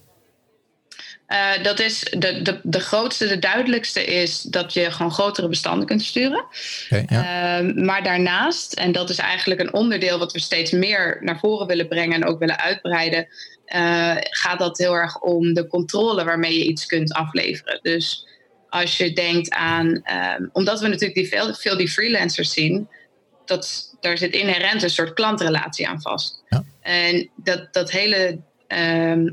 Uh, 1.29 1.63
dat 1.63 1.81
is 1.81 1.99
de, 2.19 2.43
de, 2.43 2.61
de 2.63 2.81
grootste, 2.81 3.27
de 3.27 3.39
duidelijkste 3.39 4.05
is 4.05 4.43
dat 4.43 4.73
je 4.73 4.91
gewoon 4.91 5.13
grotere 5.13 5.49
bestanden 5.49 5.87
kunt 5.87 6.03
sturen. 6.03 6.45
Okay, 6.91 7.05
ja. 7.09 7.61
uh, 7.63 7.75
maar 7.85 8.03
daarnaast, 8.03 8.73
en 8.73 8.93
dat 8.93 9.11
is 9.11 9.19
eigenlijk 9.19 9.61
een 9.61 9.73
onderdeel 9.73 10.19
wat 10.19 10.33
we 10.33 10.41
steeds 10.41 10.71
meer 10.71 11.19
naar 11.21 11.39
voren 11.39 11.67
willen 11.67 11.89
brengen 11.89 12.15
en 12.15 12.29
ook 12.29 12.39
willen 12.39 12.61
uitbreiden, 12.61 13.29
uh, 13.67 14.15
gaat 14.17 14.59
dat 14.59 14.79
heel 14.79 14.95
erg 14.95 15.21
om 15.21 15.55
de 15.55 15.67
controle 15.67 16.25
waarmee 16.25 16.59
je 16.59 16.65
iets 16.65 16.87
kunt 16.87 17.13
afleveren. 17.13 17.79
Dus 17.83 18.27
als 18.69 18.97
je 18.97 19.13
denkt 19.13 19.51
aan, 19.51 19.87
um, 19.87 20.51
omdat 20.53 20.81
we 20.81 20.89
natuurlijk 20.89 21.15
die 21.15 21.29
veel, 21.29 21.55
veel 21.55 21.77
die 21.77 21.89
freelancers 21.89 22.53
zien, 22.53 22.89
dat, 23.45 23.97
daar 24.01 24.19
zit 24.19 24.35
inherent 24.35 24.83
een 24.83 24.91
soort 24.91 25.13
klantrelatie 25.13 25.89
aan 25.89 26.01
vast. 26.01 26.43
Ja. 26.49 26.65
En 26.81 27.31
dat, 27.37 27.69
dat 27.73 27.91
hele 27.91 28.39
um, 28.69 29.31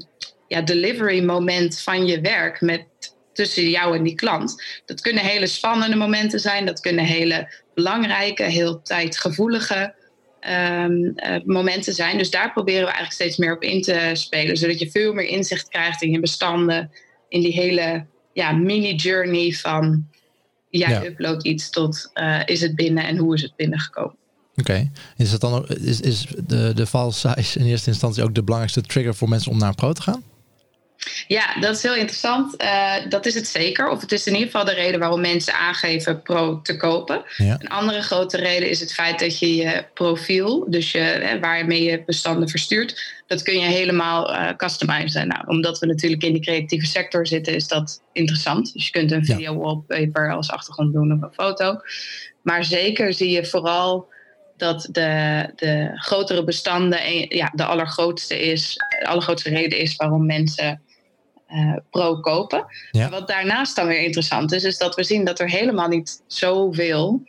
ja, 0.54 0.62
delivery 0.62 1.24
moment 1.24 1.80
van 1.80 2.06
je 2.06 2.22
werk 2.22 2.62
met, 2.62 2.86
tussen 3.34 3.70
jou 3.70 3.98
en 3.98 4.04
die 4.04 4.16
klant. 4.16 4.64
Dat 4.86 5.02
kunnen 5.02 5.24
hele 5.24 5.48
spannende 5.48 5.96
momenten 5.96 6.40
zijn, 6.40 6.66
dat 6.66 6.80
kunnen 6.80 7.06
hele 7.06 7.54
belangrijke, 7.74 8.44
heel 8.44 8.82
tijdgevoelige 8.82 9.94
um, 10.50 11.14
uh, 11.16 11.36
momenten 11.46 11.94
zijn. 11.94 12.18
Dus 12.18 12.30
daar 12.30 12.52
proberen 12.52 12.82
we 12.82 12.92
eigenlijk 12.92 13.14
steeds 13.14 13.38
meer 13.38 13.56
op 13.56 13.62
in 13.62 13.82
te 13.82 14.10
spelen, 14.14 14.58
zodat 14.58 14.80
je 14.80 14.92
veel 14.92 15.14
meer 15.14 15.28
inzicht 15.28 15.68
krijgt 15.68 16.02
in 16.02 16.12
je 16.12 16.20
bestanden, 16.20 16.92
in 17.30 17.42
die 17.42 17.54
hele 17.54 18.06
ja, 18.34 18.52
mini-journey 18.52 19.52
van 19.52 20.08
jij 20.70 20.90
ja. 20.90 21.04
upload 21.04 21.44
iets 21.44 21.70
tot 21.70 22.12
uh, 22.14 22.42
is 22.46 22.62
het 22.62 22.76
binnen 22.76 23.04
en 23.04 23.18
hoe 23.18 23.36
is 23.36 23.42
het 23.42 23.56
binnengekomen. 23.56 24.16
Oké. 24.56 24.92
Is 25.18 25.32
dat 25.32 25.42
dan 25.42 25.54
ook, 25.54 25.68
is, 25.68 26.02
is 26.02 26.26
de, 26.48 26.72
de 26.74 26.86
file 26.86 27.12
size 27.12 27.60
in 27.60 27.66
eerste 27.66 27.90
instantie 27.90 28.24
ook 28.24 28.36
de 28.36 28.44
belangrijkste 28.44 28.82
trigger 28.82 29.16
voor 29.16 29.30
mensen 29.30 29.52
om 29.52 29.58
naar 29.58 29.70
een 29.70 29.76
pro 29.76 29.94
te 29.94 30.02
gaan? 30.02 30.24
Ja, 31.28 31.60
dat 31.60 31.76
is 31.76 31.84
heel 31.84 31.96
interessant. 31.96 32.62
Uh, 32.64 32.94
dat 33.10 33.26
is 33.26 33.34
het 33.34 33.48
zeker. 33.48 33.90
Of 33.90 34.02
het 34.02 34.12
is 34.12 34.28
in 34.28 34.34
ieder 34.34 34.48
geval 34.48 34.66
de 34.66 34.74
reden 34.74 35.00
waarom 35.00 35.22
mensen 35.22 35.54
aangeven 35.54 36.22
pro 36.22 36.62
te 36.62 36.78
kopen. 36.78 37.24
Ja. 37.38 37.58
Een 37.60 37.70
andere 37.70 38.02
grote 38.02 38.38
reden 38.38 38.70
is 38.70 38.80
het 38.80 38.94
feit 38.94 39.20
dat 39.20 39.40
je 39.40 39.56
je 39.56 39.86
profiel, 39.94 40.66
dus 40.70 40.92
je, 40.92 41.00
hè, 41.00 41.40
waarmee 41.40 41.84
je 41.84 42.04
bestanden 42.06 42.50
verstuurt, 42.50 43.22
dat 43.28 43.42
kun 43.42 43.60
je 43.60 43.66
helemaal 43.66 44.34
uh, 44.34 44.50
customizen. 44.58 45.28
Nou, 45.28 45.48
omdat 45.48 45.80
we 45.80 45.86
natuurlijk 45.86 46.24
in 46.24 46.34
de 46.34 46.40
creatieve 46.40 46.86
sector 46.86 47.28
zitten, 47.28 47.56
is 47.56 47.68
dat 47.68 48.02
interessant. 48.14 48.74
Dus 48.74 48.86
je 48.86 48.92
kunt 48.92 49.12
een 49.12 49.26
video 49.26 49.58
wallpaper 49.58 50.34
als 50.34 50.50
achtergrond 50.50 50.94
doen 50.94 51.12
of 51.12 51.22
een 51.22 51.34
foto. 51.34 51.80
Maar 52.42 52.64
zeker 52.64 53.14
zie 53.14 53.30
je 53.30 53.46
vooral 53.46 54.12
dat 54.58 54.88
de, 54.92 55.46
de 55.56 55.92
grotere 55.94 56.44
bestanden 56.44 57.36
ja, 57.36 57.52
de 57.56 57.66
allergrootste 57.66 58.40
is, 58.40 58.76
de 59.00 59.08
allergrootste 59.08 59.50
reden 59.50 59.80
is 59.80 59.96
waarom 59.96 60.26
mensen 60.26 60.82
uh, 61.50 61.76
pro 61.90 62.20
kopen. 62.20 62.66
Wat 63.10 63.28
daarnaast 63.28 63.76
dan 63.76 63.88
weer 63.88 64.02
interessant 64.02 64.52
is, 64.52 64.64
is 64.64 64.78
dat 64.78 64.96
we 64.96 65.04
zien 65.04 65.26
dat 65.26 65.40
er 65.40 65.50
helemaal 65.50 65.88
niet 65.88 66.24
zoveel 66.28 67.22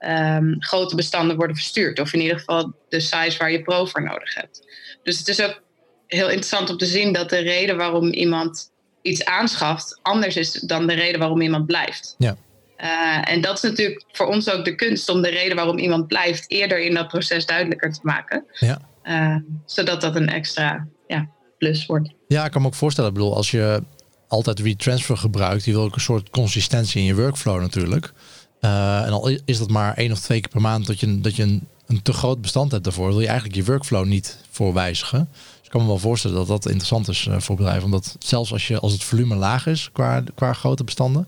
um, 0.00 0.56
grote 0.58 0.96
bestanden 0.96 1.36
worden 1.36 1.56
verstuurd. 1.56 2.00
Of 2.00 2.12
in 2.12 2.20
ieder 2.20 2.38
geval 2.38 2.72
de 2.88 3.00
size 3.00 3.38
waar 3.38 3.50
je 3.50 3.62
pro 3.62 3.84
voor 3.84 4.02
nodig 4.02 4.34
hebt. 4.34 4.66
Dus 5.02 5.18
het 5.18 5.28
is 5.28 5.42
ook 5.42 5.62
heel 6.06 6.28
interessant 6.28 6.70
om 6.70 6.76
te 6.76 6.86
zien 6.86 7.12
dat 7.12 7.30
de 7.30 7.38
reden 7.38 7.76
waarom 7.76 8.12
iemand 8.12 8.70
iets 9.02 9.24
aanschaft 9.24 9.98
anders 10.02 10.36
is 10.36 10.52
dan 10.52 10.86
de 10.86 10.94
reden 10.94 11.20
waarom 11.20 11.40
iemand 11.40 11.66
blijft. 11.66 12.14
Ja. 12.18 12.36
Uh, 12.78 13.30
en 13.30 13.40
dat 13.40 13.56
is 13.56 13.62
natuurlijk 13.62 14.04
voor 14.12 14.26
ons 14.26 14.50
ook 14.50 14.64
de 14.64 14.74
kunst 14.74 15.08
om 15.08 15.22
de 15.22 15.28
reden 15.28 15.56
waarom 15.56 15.78
iemand 15.78 16.06
blijft 16.06 16.50
eerder 16.50 16.78
in 16.80 16.94
dat 16.94 17.08
proces 17.08 17.46
duidelijker 17.46 17.92
te 17.92 18.00
maken. 18.02 18.44
Ja. 18.52 18.80
Uh, 19.04 19.36
zodat 19.66 20.00
dat 20.00 20.16
een 20.16 20.28
extra 20.28 20.86
ja, 21.06 21.28
plus 21.62 21.86
wordt. 21.86 22.08
Ja, 22.28 22.44
ik 22.44 22.50
kan 22.50 22.60
me 22.60 22.66
ook 22.66 22.74
voorstellen. 22.74 23.10
Ik 23.10 23.16
bedoel, 23.16 23.36
als 23.36 23.50
je 23.50 23.82
altijd 24.28 24.60
retransfer 24.60 25.16
gebruikt, 25.16 25.64
die 25.64 25.74
wil 25.74 25.82
ook 25.82 25.94
een 25.94 26.00
soort 26.00 26.30
consistentie 26.30 27.00
in 27.00 27.06
je 27.06 27.14
workflow 27.14 27.60
natuurlijk. 27.60 28.12
Uh, 28.60 29.06
en 29.06 29.12
al 29.12 29.28
is 29.44 29.58
dat 29.58 29.70
maar 29.70 29.94
één 29.94 30.12
of 30.12 30.20
twee 30.20 30.40
keer 30.40 30.50
per 30.50 30.60
maand 30.60 30.86
dat 30.86 31.00
je, 31.00 31.20
dat 31.20 31.36
je 31.36 31.42
een, 31.42 31.66
een 31.86 32.02
te 32.02 32.12
groot 32.12 32.40
bestand 32.40 32.72
hebt 32.72 32.84
daarvoor, 32.84 33.08
wil 33.08 33.20
je 33.20 33.26
eigenlijk 33.26 33.56
je 33.56 33.64
workflow 33.64 34.04
niet 34.04 34.38
voor 34.50 34.72
wijzigen. 34.74 35.28
Dus 35.32 35.64
ik 35.64 35.70
kan 35.70 35.80
me 35.80 35.86
wel 35.86 35.98
voorstellen 35.98 36.36
dat 36.36 36.46
dat 36.46 36.66
interessant 36.66 37.08
is 37.08 37.28
voor 37.30 37.56
bedrijven. 37.56 37.84
Omdat 37.84 38.16
zelfs 38.18 38.52
als, 38.52 38.68
je, 38.68 38.78
als 38.78 38.92
het 38.92 39.04
volume 39.04 39.34
laag 39.34 39.66
is 39.66 39.90
qua, 39.92 40.22
qua 40.34 40.52
grote 40.52 40.84
bestanden, 40.84 41.26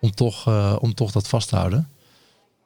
om 0.00 0.14
toch, 0.14 0.48
uh, 0.48 0.76
om 0.80 0.94
toch 0.94 1.10
dat 1.10 1.28
vast 1.28 1.48
te 1.48 1.56
houden. 1.56 1.88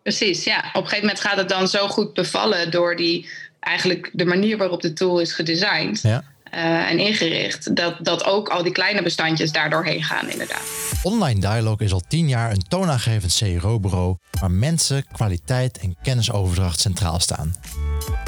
Precies, 0.02 0.44
ja. 0.44 0.59
Op 0.59 0.83
een 0.83 0.88
gegeven 0.88 1.00
moment 1.00 1.21
gaat 1.21 1.37
het 1.37 1.49
dan 1.49 1.68
zo 1.68 1.88
goed 1.88 2.12
bevallen 2.12 2.71
door 2.71 2.97
die 2.97 3.28
eigenlijk 3.61 4.11
de 4.12 4.25
manier 4.25 4.56
waarop 4.56 4.83
de 4.83 4.92
tool 4.92 5.21
is 5.21 5.33
gedesigned 5.33 6.00
ja. 6.02 6.34
Uh, 6.54 6.90
en 6.90 6.99
ingericht, 6.99 7.76
dat, 7.76 7.96
dat 8.00 8.25
ook 8.25 8.49
al 8.49 8.62
die 8.62 8.73
kleine 8.73 9.02
bestandjes 9.02 9.52
daardoorheen 9.52 10.02
gaan, 10.02 10.30
inderdaad. 10.30 10.62
Online 11.02 11.40
Dialog 11.40 11.80
is 11.80 11.92
al 11.92 12.02
tien 12.08 12.28
jaar 12.28 12.50
een 12.50 12.68
toonaangevend 12.68 13.37
CRO-bureau 13.38 14.16
waar 14.40 14.50
mensen, 14.50 15.04
kwaliteit 15.12 15.78
en 15.78 15.96
kennisoverdracht 16.02 16.80
centraal 16.80 17.20
staan. 17.20 17.54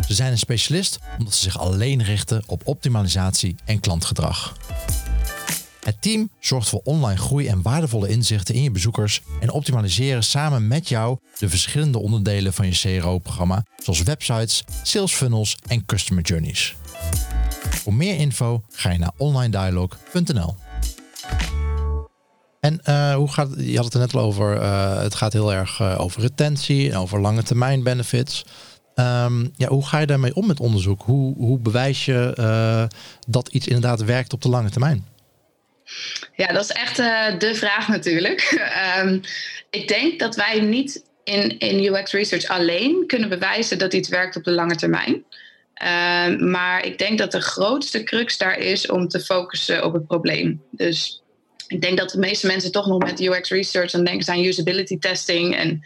Ze 0.08 0.14
zijn 0.14 0.32
een 0.32 0.38
specialist 0.38 0.98
omdat 1.18 1.34
ze 1.34 1.42
zich 1.42 1.58
alleen 1.58 2.02
richten 2.02 2.42
op 2.46 2.62
optimalisatie 2.64 3.54
en 3.64 3.80
klantgedrag. 3.80 4.54
Het 5.86 6.02
team 6.02 6.30
zorgt 6.40 6.68
voor 6.68 6.80
online 6.84 7.20
groei 7.20 7.46
en 7.46 7.62
waardevolle 7.62 8.08
inzichten 8.08 8.54
in 8.54 8.62
je 8.62 8.70
bezoekers 8.70 9.22
en 9.40 9.50
optimaliseren 9.50 10.24
samen 10.24 10.68
met 10.68 10.88
jou 10.88 11.18
de 11.38 11.48
verschillende 11.48 11.98
onderdelen 11.98 12.52
van 12.52 12.66
je 12.66 12.98
CRO-programma, 12.98 13.64
zoals 13.82 14.02
websites, 14.02 14.64
sales 14.82 15.12
funnels 15.12 15.56
en 15.66 15.86
customer 15.86 16.22
journeys. 16.22 16.74
Voor 17.86 17.94
meer 17.94 18.16
info 18.16 18.62
ga 18.70 18.90
je 18.90 18.98
naar 18.98 19.12
onlinedialog.nl. 19.16 20.56
En 22.60 22.80
uh, 22.88 23.14
hoe 23.14 23.32
gaat 23.32 23.48
je 23.56 23.76
had 23.76 23.84
het 23.84 23.94
er 23.94 24.00
net 24.00 24.14
al 24.14 24.20
over, 24.20 24.56
uh, 24.56 25.02
het 25.02 25.14
gaat 25.14 25.32
heel 25.32 25.52
erg 25.52 25.78
uh, 25.80 26.00
over 26.00 26.20
retentie 26.20 26.90
en 26.90 26.96
over 26.96 27.20
lange 27.20 27.42
termijn 27.42 27.82
benefits. 27.82 28.44
Um, 28.94 29.52
ja, 29.56 29.68
hoe 29.68 29.86
ga 29.86 29.98
je 29.98 30.06
daarmee 30.06 30.34
om 30.34 30.46
met 30.46 30.60
onderzoek? 30.60 31.02
Hoe, 31.02 31.34
hoe 31.36 31.58
bewijs 31.58 32.04
je 32.04 32.88
dat 33.28 33.48
iets 33.48 33.66
inderdaad 33.66 34.04
werkt 34.04 34.32
op 34.32 34.42
de 34.42 34.48
lange 34.48 34.70
termijn? 34.70 35.06
Ja, 36.36 36.46
dat 36.46 36.64
is 36.64 36.70
echt 36.70 36.96
de 37.40 37.52
vraag 37.54 37.88
natuurlijk. 37.88 38.68
um, 39.02 39.20
ik 39.80 39.88
denk 39.88 40.18
dat 40.18 40.36
wij 40.36 40.60
niet 40.60 41.04
in, 41.24 41.58
in 41.58 41.94
UX 41.94 42.12
research 42.12 42.46
alleen 42.48 43.04
kunnen 43.06 43.28
bewijzen 43.28 43.78
dat 43.78 43.94
iets 43.94 44.08
werkt 44.08 44.36
op 44.36 44.44
de 44.44 44.52
lange 44.52 44.76
termijn. 44.76 45.24
Um, 45.82 46.50
maar 46.50 46.84
ik 46.84 46.98
denk 46.98 47.18
dat 47.18 47.32
de 47.32 47.40
grootste 47.40 48.02
crux 48.02 48.38
daar 48.38 48.58
is 48.58 48.90
om 48.90 49.08
te 49.08 49.20
focussen 49.20 49.84
op 49.84 49.92
het 49.92 50.06
probleem. 50.06 50.62
Dus 50.70 51.22
ik 51.68 51.80
denk 51.80 51.98
dat 51.98 52.10
de 52.10 52.18
meeste 52.18 52.46
mensen 52.46 52.72
toch 52.72 52.86
nog 52.86 52.98
met 52.98 53.20
UX 53.20 53.50
research 53.50 53.90
dan 53.90 54.04
denken 54.04 54.32
aan 54.32 54.44
usability 54.44 54.98
testing 54.98 55.56
en 55.56 55.82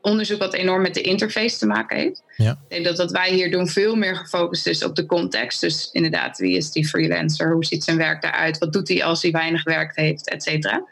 onderzoek 0.00 0.38
wat 0.38 0.54
enorm 0.54 0.82
met 0.82 0.94
de 0.94 1.00
interface 1.00 1.58
te 1.58 1.66
maken 1.66 1.96
heeft. 1.96 2.22
Ja. 2.36 2.50
Ik 2.50 2.58
denk 2.68 2.84
dat 2.84 2.98
wat 2.98 3.10
wij 3.10 3.32
hier 3.32 3.50
doen 3.50 3.68
veel 3.68 3.96
meer 3.96 4.16
gefocust 4.16 4.66
is 4.66 4.84
op 4.84 4.96
de 4.96 5.06
context. 5.06 5.60
Dus 5.60 5.88
inderdaad, 5.92 6.38
wie 6.38 6.56
is 6.56 6.70
die 6.70 6.88
freelancer? 6.88 7.52
Hoe 7.52 7.64
ziet 7.64 7.84
zijn 7.84 7.96
werk 7.96 8.24
eruit? 8.24 8.58
Wat 8.58 8.72
doet 8.72 8.88
hij 8.88 9.04
als 9.04 9.22
hij 9.22 9.30
weinig 9.30 9.64
werk 9.64 9.96
heeft? 9.96 10.28
Et 10.28 10.42
cetera. 10.42 10.84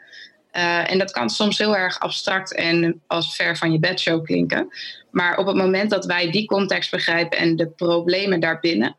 Uh, 0.57 0.91
en 0.91 0.97
dat 0.97 1.11
kan 1.11 1.29
soms 1.29 1.57
heel 1.57 1.77
erg 1.77 1.99
abstract 1.99 2.55
en 2.55 3.01
als 3.07 3.35
ver 3.35 3.57
van 3.57 3.71
je 3.71 3.79
bedshow 3.79 4.25
klinken. 4.25 4.67
Maar 5.11 5.37
op 5.37 5.45
het 5.45 5.55
moment 5.55 5.89
dat 5.89 6.05
wij 6.05 6.31
die 6.31 6.45
context 6.45 6.91
begrijpen 6.91 7.37
en 7.37 7.55
de 7.55 7.69
problemen 7.69 8.39
daarbinnen, 8.39 8.95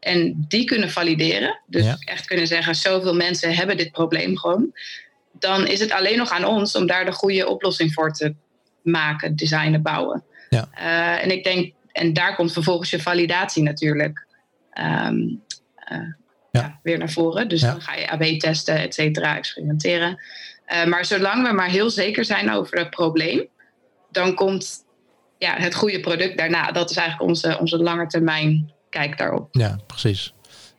en 0.00 0.44
die 0.48 0.64
kunnen 0.64 0.90
valideren, 0.90 1.60
dus 1.66 1.84
ja. 1.84 1.96
echt 1.98 2.26
kunnen 2.26 2.46
zeggen, 2.46 2.74
zoveel 2.74 3.14
mensen 3.14 3.54
hebben 3.54 3.76
dit 3.76 3.92
probleem 3.92 4.38
gewoon, 4.38 4.72
dan 5.32 5.66
is 5.66 5.80
het 5.80 5.92
alleen 5.92 6.18
nog 6.18 6.30
aan 6.30 6.44
ons 6.44 6.76
om 6.76 6.86
daar 6.86 7.04
de 7.04 7.12
goede 7.12 7.48
oplossing 7.48 7.92
voor 7.92 8.12
te 8.12 8.34
maken, 8.82 9.36
designen, 9.36 9.82
bouwen. 9.82 10.24
Ja. 10.48 10.68
Uh, 10.78 11.22
en 11.22 11.30
ik 11.30 11.44
denk, 11.44 11.72
en 11.92 12.12
daar 12.12 12.36
komt 12.36 12.52
vervolgens 12.52 12.90
je 12.90 13.02
validatie 13.02 13.62
natuurlijk 13.62 14.26
um, 14.78 15.42
uh, 15.92 15.98
ja. 16.50 16.60
Ja, 16.60 16.80
weer 16.82 16.98
naar 16.98 17.10
voren. 17.10 17.48
Dus 17.48 17.60
dan 17.60 17.80
ga 17.80 17.94
je 17.94 18.10
AB 18.10 18.22
testen, 18.22 18.78
et 18.78 18.94
cetera, 18.94 19.36
experimenteren. 19.36 20.18
Uh, 20.72 20.84
maar 20.84 21.04
zolang 21.04 21.46
we 21.48 21.52
maar 21.52 21.70
heel 21.70 21.90
zeker 21.90 22.24
zijn 22.24 22.52
over 22.52 22.78
het 22.78 22.90
probleem, 22.90 23.48
dan 24.10 24.34
komt 24.34 24.84
ja, 25.38 25.56
het 25.56 25.74
goede 25.74 26.00
product 26.00 26.38
daarna. 26.38 26.72
Dat 26.72 26.90
is 26.90 26.96
eigenlijk 26.96 27.28
onze, 27.28 27.58
onze 27.58 27.78
lange 27.78 28.06
termijn 28.06 28.72
kijk 28.90 29.18
daarop. 29.18 29.48
Ja, 29.50 29.78
precies. 29.86 30.34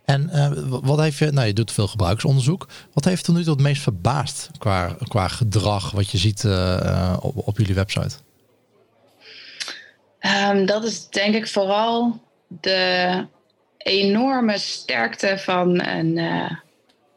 En 0.05 0.29
uh, 0.33 0.51
wat 0.67 0.99
heeft 0.99 1.17
je, 1.17 1.31
nou 1.31 1.47
je 1.47 1.53
doet 1.53 1.71
veel 1.71 1.87
gebruiksonderzoek. 1.87 2.67
Wat 2.93 3.05
heeft 3.05 3.23
tot 3.23 3.35
nu 3.35 3.43
toe 3.43 3.53
het 3.53 3.61
meest 3.61 3.81
verbaasd 3.81 4.49
qua, 4.57 4.95
qua 5.07 5.27
gedrag 5.27 5.91
wat 5.91 6.11
je 6.11 6.17
ziet 6.17 6.43
uh, 6.43 7.17
op, 7.21 7.47
op 7.47 7.57
jullie 7.57 7.75
website? 7.75 8.15
Um, 10.49 10.65
dat 10.65 10.83
is 10.83 11.09
denk 11.09 11.35
ik 11.35 11.47
vooral 11.47 12.21
de 12.47 13.25
enorme 13.77 14.57
sterkte 14.57 15.37
van 15.37 15.85
een 15.85 16.17
uh, 16.17 16.51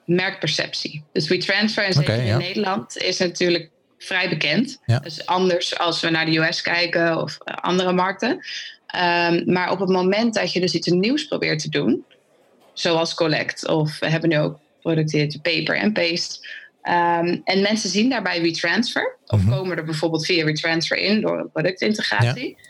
merkperceptie. 0.08 1.04
Dus 1.12 1.28
WeTransfer, 1.28 1.84
en 1.84 1.92
zeker 1.92 2.14
okay, 2.14 2.26
ja. 2.26 2.32
in 2.32 2.38
Nederland, 2.38 2.96
is 2.96 3.18
natuurlijk 3.18 3.70
vrij 3.98 4.28
bekend. 4.28 4.80
Ja. 4.86 4.98
Dus 4.98 5.26
anders 5.26 5.78
als 5.78 6.00
we 6.00 6.10
naar 6.10 6.26
de 6.26 6.38
US 6.38 6.62
kijken 6.62 7.22
of 7.22 7.38
andere 7.44 7.92
markten. 7.92 8.30
Um, 8.30 9.52
maar 9.52 9.70
op 9.70 9.78
het 9.78 9.88
moment 9.88 10.34
dat 10.34 10.52
je 10.52 10.60
dus 10.60 10.74
iets 10.74 10.86
nieuws 10.86 11.26
probeert 11.26 11.58
te 11.58 11.68
doen, 11.68 12.04
zoals 12.72 13.14
Collect, 13.14 13.66
of 13.66 13.98
we 13.98 14.08
hebben 14.08 14.30
nu 14.30 14.38
ook 14.38 14.58
producten 14.80 15.40
paper 15.40 15.76
en 15.76 15.92
paste. 15.92 16.48
Um, 16.82 17.40
en 17.44 17.62
mensen 17.62 17.90
zien 17.90 18.08
daarbij 18.08 18.42
WeTransfer, 18.42 19.16
of 19.26 19.40
mm 19.40 19.46
-hmm. 19.46 19.56
komen 19.56 19.76
er 19.76 19.84
bijvoorbeeld 19.84 20.26
via 20.26 20.44
WeTransfer 20.44 20.96
in 20.96 21.20
door 21.20 21.38
een 21.38 21.50
productintegratie. 21.50 22.48
Ja. 22.48 22.64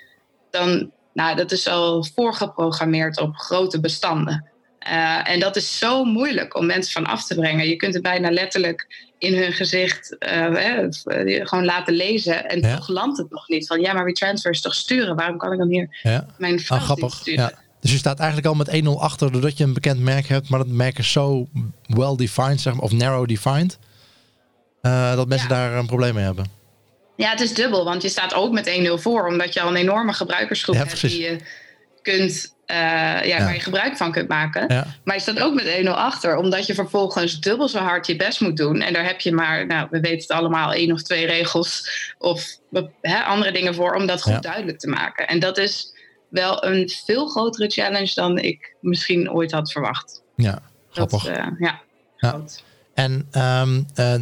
Dan, 0.50 0.90
nou, 1.12 1.36
dat 1.36 1.52
is 1.52 1.68
al 1.68 2.04
voorgeprogrammeerd 2.14 3.20
op 3.20 3.36
grote 3.36 3.80
bestanden. 3.80 4.44
Uh, 4.86 5.28
en 5.28 5.40
dat 5.40 5.56
is 5.56 5.78
zo 5.78 6.04
moeilijk 6.04 6.56
om 6.56 6.66
mensen 6.66 6.92
van 6.92 7.06
af 7.06 7.26
te 7.26 7.34
brengen. 7.34 7.68
Je 7.68 7.76
kunt 7.76 7.94
het 7.94 8.02
bijna 8.02 8.30
letterlijk 8.30 9.06
in 9.18 9.34
hun 9.34 9.52
gezicht 9.52 10.16
uh, 10.18 10.82
eh, 10.84 10.90
gewoon 11.46 11.64
laten 11.64 11.94
lezen. 11.94 12.48
En 12.48 12.60
ja. 12.60 12.76
toch 12.76 12.88
landt 12.88 13.18
het 13.18 13.30
nog 13.30 13.48
niet. 13.48 13.66
Van 13.66 13.80
ja, 13.80 13.92
maar 13.92 14.04
WeTransfer 14.04 14.50
is 14.50 14.60
toch 14.60 14.74
sturen? 14.74 15.16
Waarom 15.16 15.38
kan 15.38 15.52
ik 15.52 15.58
dan 15.58 15.68
hier 15.68 15.98
ja. 16.02 16.26
mijn 16.38 16.60
ah, 16.68 16.82
grappig. 16.82 17.14
sturen? 17.14 17.40
Ja. 17.40 17.52
Dus 17.80 17.90
je 17.90 17.98
staat 17.98 18.18
eigenlijk 18.18 18.48
al 18.48 18.54
met 18.54 18.82
1-0 18.84 18.88
achter 19.00 19.32
doordat 19.32 19.58
je 19.58 19.64
een 19.64 19.72
bekend 19.72 20.00
merk 20.00 20.26
hebt, 20.26 20.48
maar 20.48 20.58
dat 20.58 20.68
merk 20.68 20.98
is 20.98 21.12
zo 21.12 21.48
well 21.86 22.16
defined, 22.16 22.60
zeg 22.60 22.74
maar, 22.74 22.82
of 22.82 22.92
narrow 22.92 23.28
defined, 23.28 23.78
uh, 24.82 25.14
dat 25.14 25.28
mensen 25.28 25.48
daar 25.48 25.74
een 25.74 25.86
probleem 25.86 26.14
mee 26.14 26.24
hebben. 26.24 26.46
Ja, 27.16 27.30
het 27.30 27.40
is 27.40 27.54
dubbel, 27.54 27.84
want 27.84 28.02
je 28.02 28.08
staat 28.08 28.34
ook 28.34 28.52
met 28.52 28.88
1-0 28.88 28.92
voor, 28.94 29.26
omdat 29.26 29.54
je 29.54 29.60
al 29.60 29.68
een 29.68 29.76
enorme 29.76 30.12
gebruikersgroep 30.12 30.76
hebt 30.76 31.00
die 31.00 31.20
je 31.20 31.38
kunt, 32.02 32.54
uh, 32.70 32.76
ja, 32.76 33.22
ja, 33.22 33.38
waar 33.38 33.54
je 33.54 33.60
gebruik 33.60 33.96
van 33.96 34.12
kunt 34.12 34.28
maken. 34.28 34.66
Maar 35.04 35.14
je 35.14 35.20
staat 35.20 35.40
ook 35.40 35.54
met 35.54 35.80
1-0 35.84 35.88
achter, 35.88 36.36
omdat 36.36 36.66
je 36.66 36.74
vervolgens 36.74 37.40
dubbel 37.40 37.68
zo 37.68 37.78
hard 37.78 38.06
je 38.06 38.16
best 38.16 38.40
moet 38.40 38.56
doen. 38.56 38.80
En 38.80 38.92
daar 38.92 39.04
heb 39.04 39.20
je 39.20 39.32
maar, 39.32 39.66
nou, 39.66 39.88
we 39.90 40.00
weten 40.00 40.18
het 40.18 40.30
allemaal, 40.30 40.72
één 40.72 40.92
of 40.92 41.02
twee 41.02 41.26
regels 41.26 41.90
of 42.18 42.58
hè, 43.00 43.22
andere 43.22 43.52
dingen 43.52 43.74
voor 43.74 43.94
om 43.94 44.06
dat 44.06 44.22
goed 44.22 44.42
duidelijk 44.42 44.78
te 44.78 44.88
maken. 44.88 45.28
En 45.28 45.38
dat 45.38 45.58
is 45.58 45.92
wel 46.28 46.64
een 46.64 46.88
veel 47.04 47.28
grotere 47.28 47.68
challenge 47.68 48.14
dan 48.14 48.38
ik 48.38 48.74
misschien 48.80 49.30
ooit 49.30 49.52
had 49.52 49.72
verwacht. 49.72 50.22
Ja, 50.36 50.62
grappig. 50.90 51.24
Dat, 51.24 51.36
uh, 51.36 51.46
ja, 51.58 51.80
ja. 52.16 52.40
En 52.94 53.12
um, 53.12 53.86
uh, 53.96 54.14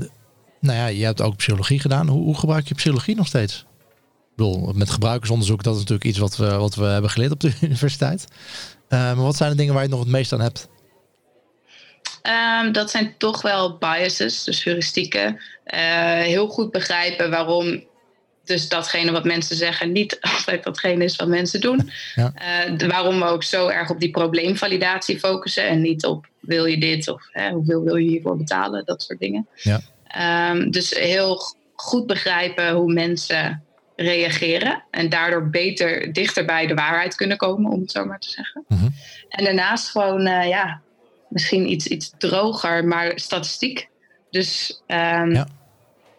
nou 0.61 0.79
ja, 0.79 0.87
je 0.87 1.05
hebt 1.05 1.23
ook 1.23 1.37
psychologie 1.37 1.81
gedaan. 1.81 2.09
Hoe, 2.09 2.23
hoe, 2.23 2.38
gebruik 2.38 2.69
je 2.69 2.75
psychologie 2.75 3.17
nog 3.17 3.26
steeds? 3.26 3.65
Bedoel, 4.37 4.73
met 4.75 4.90
gebruikersonderzoek, 4.90 5.62
dat 5.62 5.75
is 5.75 5.81
natuurlijk 5.81 6.09
iets 6.09 6.19
wat 6.19 6.37
we, 6.37 6.57
wat 6.57 6.75
we 6.75 6.85
hebben 6.85 7.11
geleerd 7.11 7.33
op 7.33 7.40
de 7.40 7.52
universiteit. 7.62 8.25
Uh, 8.88 8.99
maar 8.99 9.16
wat 9.16 9.37
zijn 9.37 9.50
de 9.50 9.57
dingen 9.57 9.75
waar 9.75 9.83
je 9.83 9.88
nog 9.88 10.00
het 10.00 10.09
meest 10.09 10.33
aan 10.33 10.40
hebt? 10.40 10.69
Um, 12.62 12.73
dat 12.73 12.90
zijn 12.90 13.14
toch 13.19 13.43
wel 13.43 13.78
biases, 13.78 14.45
dus 14.45 14.64
heuristieken. 14.64 15.40
heel 16.23 16.49
goed 16.49 16.71
begrijpen 16.71 17.31
waarom 17.31 17.85
dus 18.47 18.69
datgene 18.69 19.12
wat 19.12 19.25
mensen 19.25 19.57
zeggen 19.57 19.93
niet 19.93 20.21
altijd 20.37 20.64
datgene 20.64 21.05
is 21.05 21.16
wat 21.16 21.28
mensen 21.28 21.61
doen. 21.61 21.90
Ja. 22.14 22.33
Uh, 22.69 22.88
waarom 22.88 23.19
we 23.19 23.25
ook 23.25 23.43
zo 23.43 23.69
erg 23.69 23.90
op 23.90 24.00
die 24.00 24.11
probleemvalidatie 24.11 25.19
focussen 25.19 25.69
en 25.69 25.81
niet 25.81 26.05
op 26.05 26.26
wil 26.40 26.64
je 26.64 26.78
dit 26.78 27.09
of 27.09 27.28
hè, 27.33 27.50
hoeveel 27.50 27.83
wil 27.83 27.97
je 27.97 28.09
hiervoor 28.09 28.37
betalen, 28.37 28.85
dat 28.85 29.02
soort 29.02 29.19
dingen. 29.19 29.49
Ja. 29.55 29.81
Um, 30.50 30.71
dus 30.71 30.90
heel 30.90 31.40
goed 31.75 32.07
begrijpen 32.07 32.73
hoe 32.73 32.93
mensen 32.93 33.64
reageren 33.97 34.85
en 34.91 35.09
daardoor 35.09 35.50
beter 35.50 36.12
dichter 36.12 36.45
bij 36.45 36.67
de 36.67 36.75
waarheid 36.75 37.15
kunnen 37.15 37.37
komen, 37.37 37.73
om 37.73 37.81
het 37.81 37.91
zo 37.91 38.05
maar 38.05 38.21
te 38.21 38.31
zeggen. 38.31 38.65
Mm 38.69 38.79
-hmm. 38.79 38.95
En 39.29 39.45
daarnaast 39.45 39.91
gewoon, 39.91 40.26
uh, 40.26 40.49
ja, 40.49 40.81
misschien 41.29 41.71
iets, 41.71 41.87
iets 41.87 42.12
droger, 42.19 42.85
maar 42.85 43.12
statistiek. 43.15 43.88
Dus 44.31 44.83
um, 44.87 45.33
ja 45.33 45.47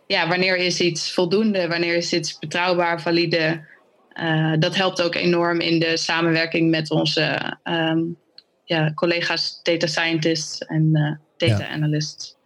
ja, 0.08 0.28
wanneer 0.28 0.58
is 0.58 0.80
iets 0.80 1.14
voldoende, 1.14 1.68
wanneer 1.68 1.96
is 1.96 2.14
iets 2.14 2.40
betrouwbaar, 2.40 3.02
valide. 3.02 3.66
Uh, 4.14 4.54
dat 4.60 4.76
helpt 4.76 5.02
ook 5.02 5.16
enorm 5.16 5.60
in 5.60 5.80
de 5.80 5.98
samenwerking 5.98 6.70
met 6.70 6.92
onze 6.92 7.58
um, 7.64 8.18
ja, 8.64 8.94
collega's 8.94 9.60
data 9.64 9.88
scientists 9.88 10.58
en 10.58 10.90
uh, 10.94 11.12
data 11.38 11.64
ja. 11.64 11.70
analysts. 11.70 12.37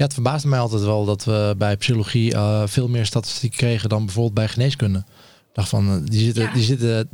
Ja. 0.00 0.06
het 0.06 0.14
verbaasde 0.14 0.48
mij 0.48 0.58
altijd 0.58 0.82
wel 0.82 1.04
dat 1.04 1.24
we 1.24 1.54
bij 1.58 1.76
psychologie 1.76 2.34
uh, 2.34 2.62
veel 2.66 2.88
meer 2.88 3.06
statistiek 3.06 3.56
kregen 3.56 3.88
dan 3.88 4.04
bijvoorbeeld 4.04 4.34
bij 4.34 4.48
geneeskunde. 4.48 4.98
Ik 4.98 5.56
dacht 5.56 5.68
van, 5.68 6.04
die 6.04 6.24
zitten, 6.24 6.42
ja. 6.42 6.52
die 6.52 6.62
zitten 6.62 7.08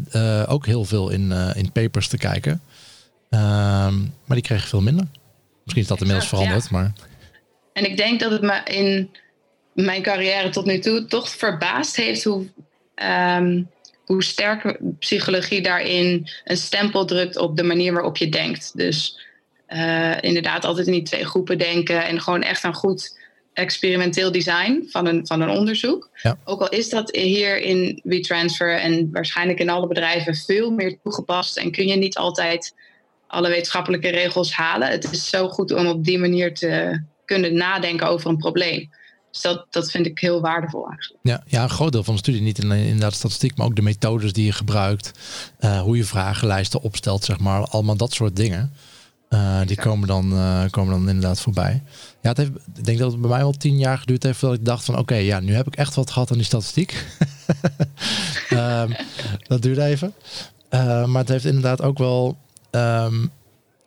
ook 0.48 0.66
heel 0.66 0.84
veel 0.84 1.10
in, 1.10 1.32
in 1.54 1.72
papers 1.72 2.08
te 2.08 2.18
kijken. 2.18 2.60
Ehm, 3.30 3.98
maar 4.00 4.36
die 4.36 4.42
kregen 4.42 4.68
veel 4.68 4.80
minder. 4.80 5.06
Misschien 5.62 5.82
is 5.82 5.88
dat 5.88 6.00
inmiddels 6.00 6.28
veranderd, 6.28 6.62
ja. 6.62 6.68
maar... 6.70 6.92
En 7.72 7.84
ik 7.84 7.96
denk 7.96 8.20
dat 8.20 8.30
het 8.30 8.42
me 8.42 8.60
in 8.64 9.10
mijn 9.72 10.02
carrière 10.02 10.50
tot 10.50 10.64
nu 10.64 10.78
toe 10.78 11.06
toch 11.06 11.28
verbaasd 11.28 11.96
heeft 11.96 12.24
hoe, 12.24 12.46
um, 13.38 13.70
hoe 14.04 14.22
sterk 14.22 14.78
psychologie 14.98 15.62
daarin 15.62 16.28
een 16.44 16.56
stempel 16.56 17.04
drukt 17.04 17.36
op 17.36 17.56
de 17.56 17.62
manier 17.62 17.92
waarop 17.92 18.16
je 18.16 18.28
denkt. 18.28 18.76
Dus 18.76 19.18
uh, 19.68 20.23
inderdaad 20.23 20.64
altijd 20.64 20.87
in 20.87 20.92
die 20.92 21.02
twee 21.02 21.25
groepen 21.25 21.58
denken 21.58 22.04
en 22.04 22.20
gewoon 22.20 22.42
echt 22.42 22.64
een 22.64 22.75
goed 22.75 23.18
experimenteel 23.52 24.32
design 24.32 24.87
van 24.88 25.06
een, 25.06 25.26
van 25.26 25.40
een 25.40 25.49
onderzoek. 25.49 26.11
Ja. 26.23 26.38
Ook 26.44 26.61
al 26.61 26.68
is 26.68 26.88
dat 26.88 27.16
hier 27.16 27.61
in 27.61 28.00
WeTransfer 28.04 28.80
en 28.80 29.08
waarschijnlijk 29.12 29.58
in 29.58 29.70
alle 29.70 29.87
bedrijven 29.87 30.35
veel 30.35 30.70
meer 30.70 30.99
toegepast 31.02 31.56
en 31.56 31.70
kun 31.70 31.87
je 31.87 31.96
niet 31.96 32.16
altijd 32.16 32.75
alle 33.26 33.49
wetenschappelijke 33.49 34.08
regels 34.08 34.52
halen. 34.52 34.88
Het 34.88 35.12
is 35.12 35.28
zo 35.28 35.49
goed 35.49 35.73
om 35.73 35.87
op 35.87 36.04
die 36.04 36.18
manier 36.18 36.54
te 36.54 37.02
kunnen 37.25 37.54
nadenken 37.54 38.08
over 38.08 38.30
een 38.30 38.37
probleem. 38.37 38.90
Dus 39.32 39.40
dat, 39.40 39.66
dat 39.70 39.90
vind 39.90 40.06
ik 40.06 40.18
heel 40.18 40.40
waardevol 40.40 40.88
eigenlijk. 40.88 41.20
Ja, 41.23 41.42
ja, 41.46 41.62
een 41.62 41.70
groot 41.70 41.92
deel 41.92 42.04
van 42.04 42.14
de 42.14 42.20
studie, 42.20 42.40
niet 42.40 42.62
alleen 42.62 42.85
inderdaad 42.85 43.14
statistiek, 43.14 43.56
maar 43.56 43.66
ook 43.66 43.76
de 43.76 43.82
methodes 43.82 44.32
die 44.32 44.44
je 44.44 44.52
gebruikt, 44.52 45.11
uh, 45.61 45.80
hoe 45.80 45.96
je 45.96 46.04
vragenlijsten 46.04 46.82
opstelt, 46.82 47.25
zeg 47.25 47.38
maar, 47.38 47.61
allemaal 47.61 47.96
dat 47.96 48.12
soort 48.12 48.37
dingen. 48.37 48.73
Uh, 49.30 49.60
die 49.67 49.76
komen 49.76 50.08
dan, 50.08 50.32
uh, 50.32 50.65
komen 50.71 50.93
dan 50.93 51.08
inderdaad 51.08 51.41
voorbij. 51.41 51.82
Ja, 52.21 52.28
het 52.28 52.36
heeft, 52.36 52.50
ik 52.75 52.84
denk 52.84 52.99
dat 52.99 53.12
het 53.12 53.21
bij 53.21 53.30
mij 53.30 53.39
wel 53.39 53.52
tien 53.52 53.78
jaar 53.78 53.99
geduurd 53.99 54.23
heeft 54.23 54.39
voordat 54.39 54.58
ik 54.58 54.65
dacht 54.65 54.84
van 54.84 54.95
oké, 54.95 55.02
okay, 55.02 55.25
ja, 55.25 55.41
nu 55.41 55.54
heb 55.54 55.67
ik 55.67 55.76
echt 55.76 55.95
wat 55.95 56.10
gehad 56.10 56.30
aan 56.30 56.36
die 56.36 56.47
statistiek. 56.47 57.06
um, 58.50 58.97
dat 59.49 59.62
duurde 59.62 59.84
even. 59.84 60.15
maar 61.10 61.21
het 61.21 61.28
heeft 61.28 61.45
inderdaad 61.45 61.82
ook 61.82 61.99
wel, 61.99 62.36
um, 62.71 63.30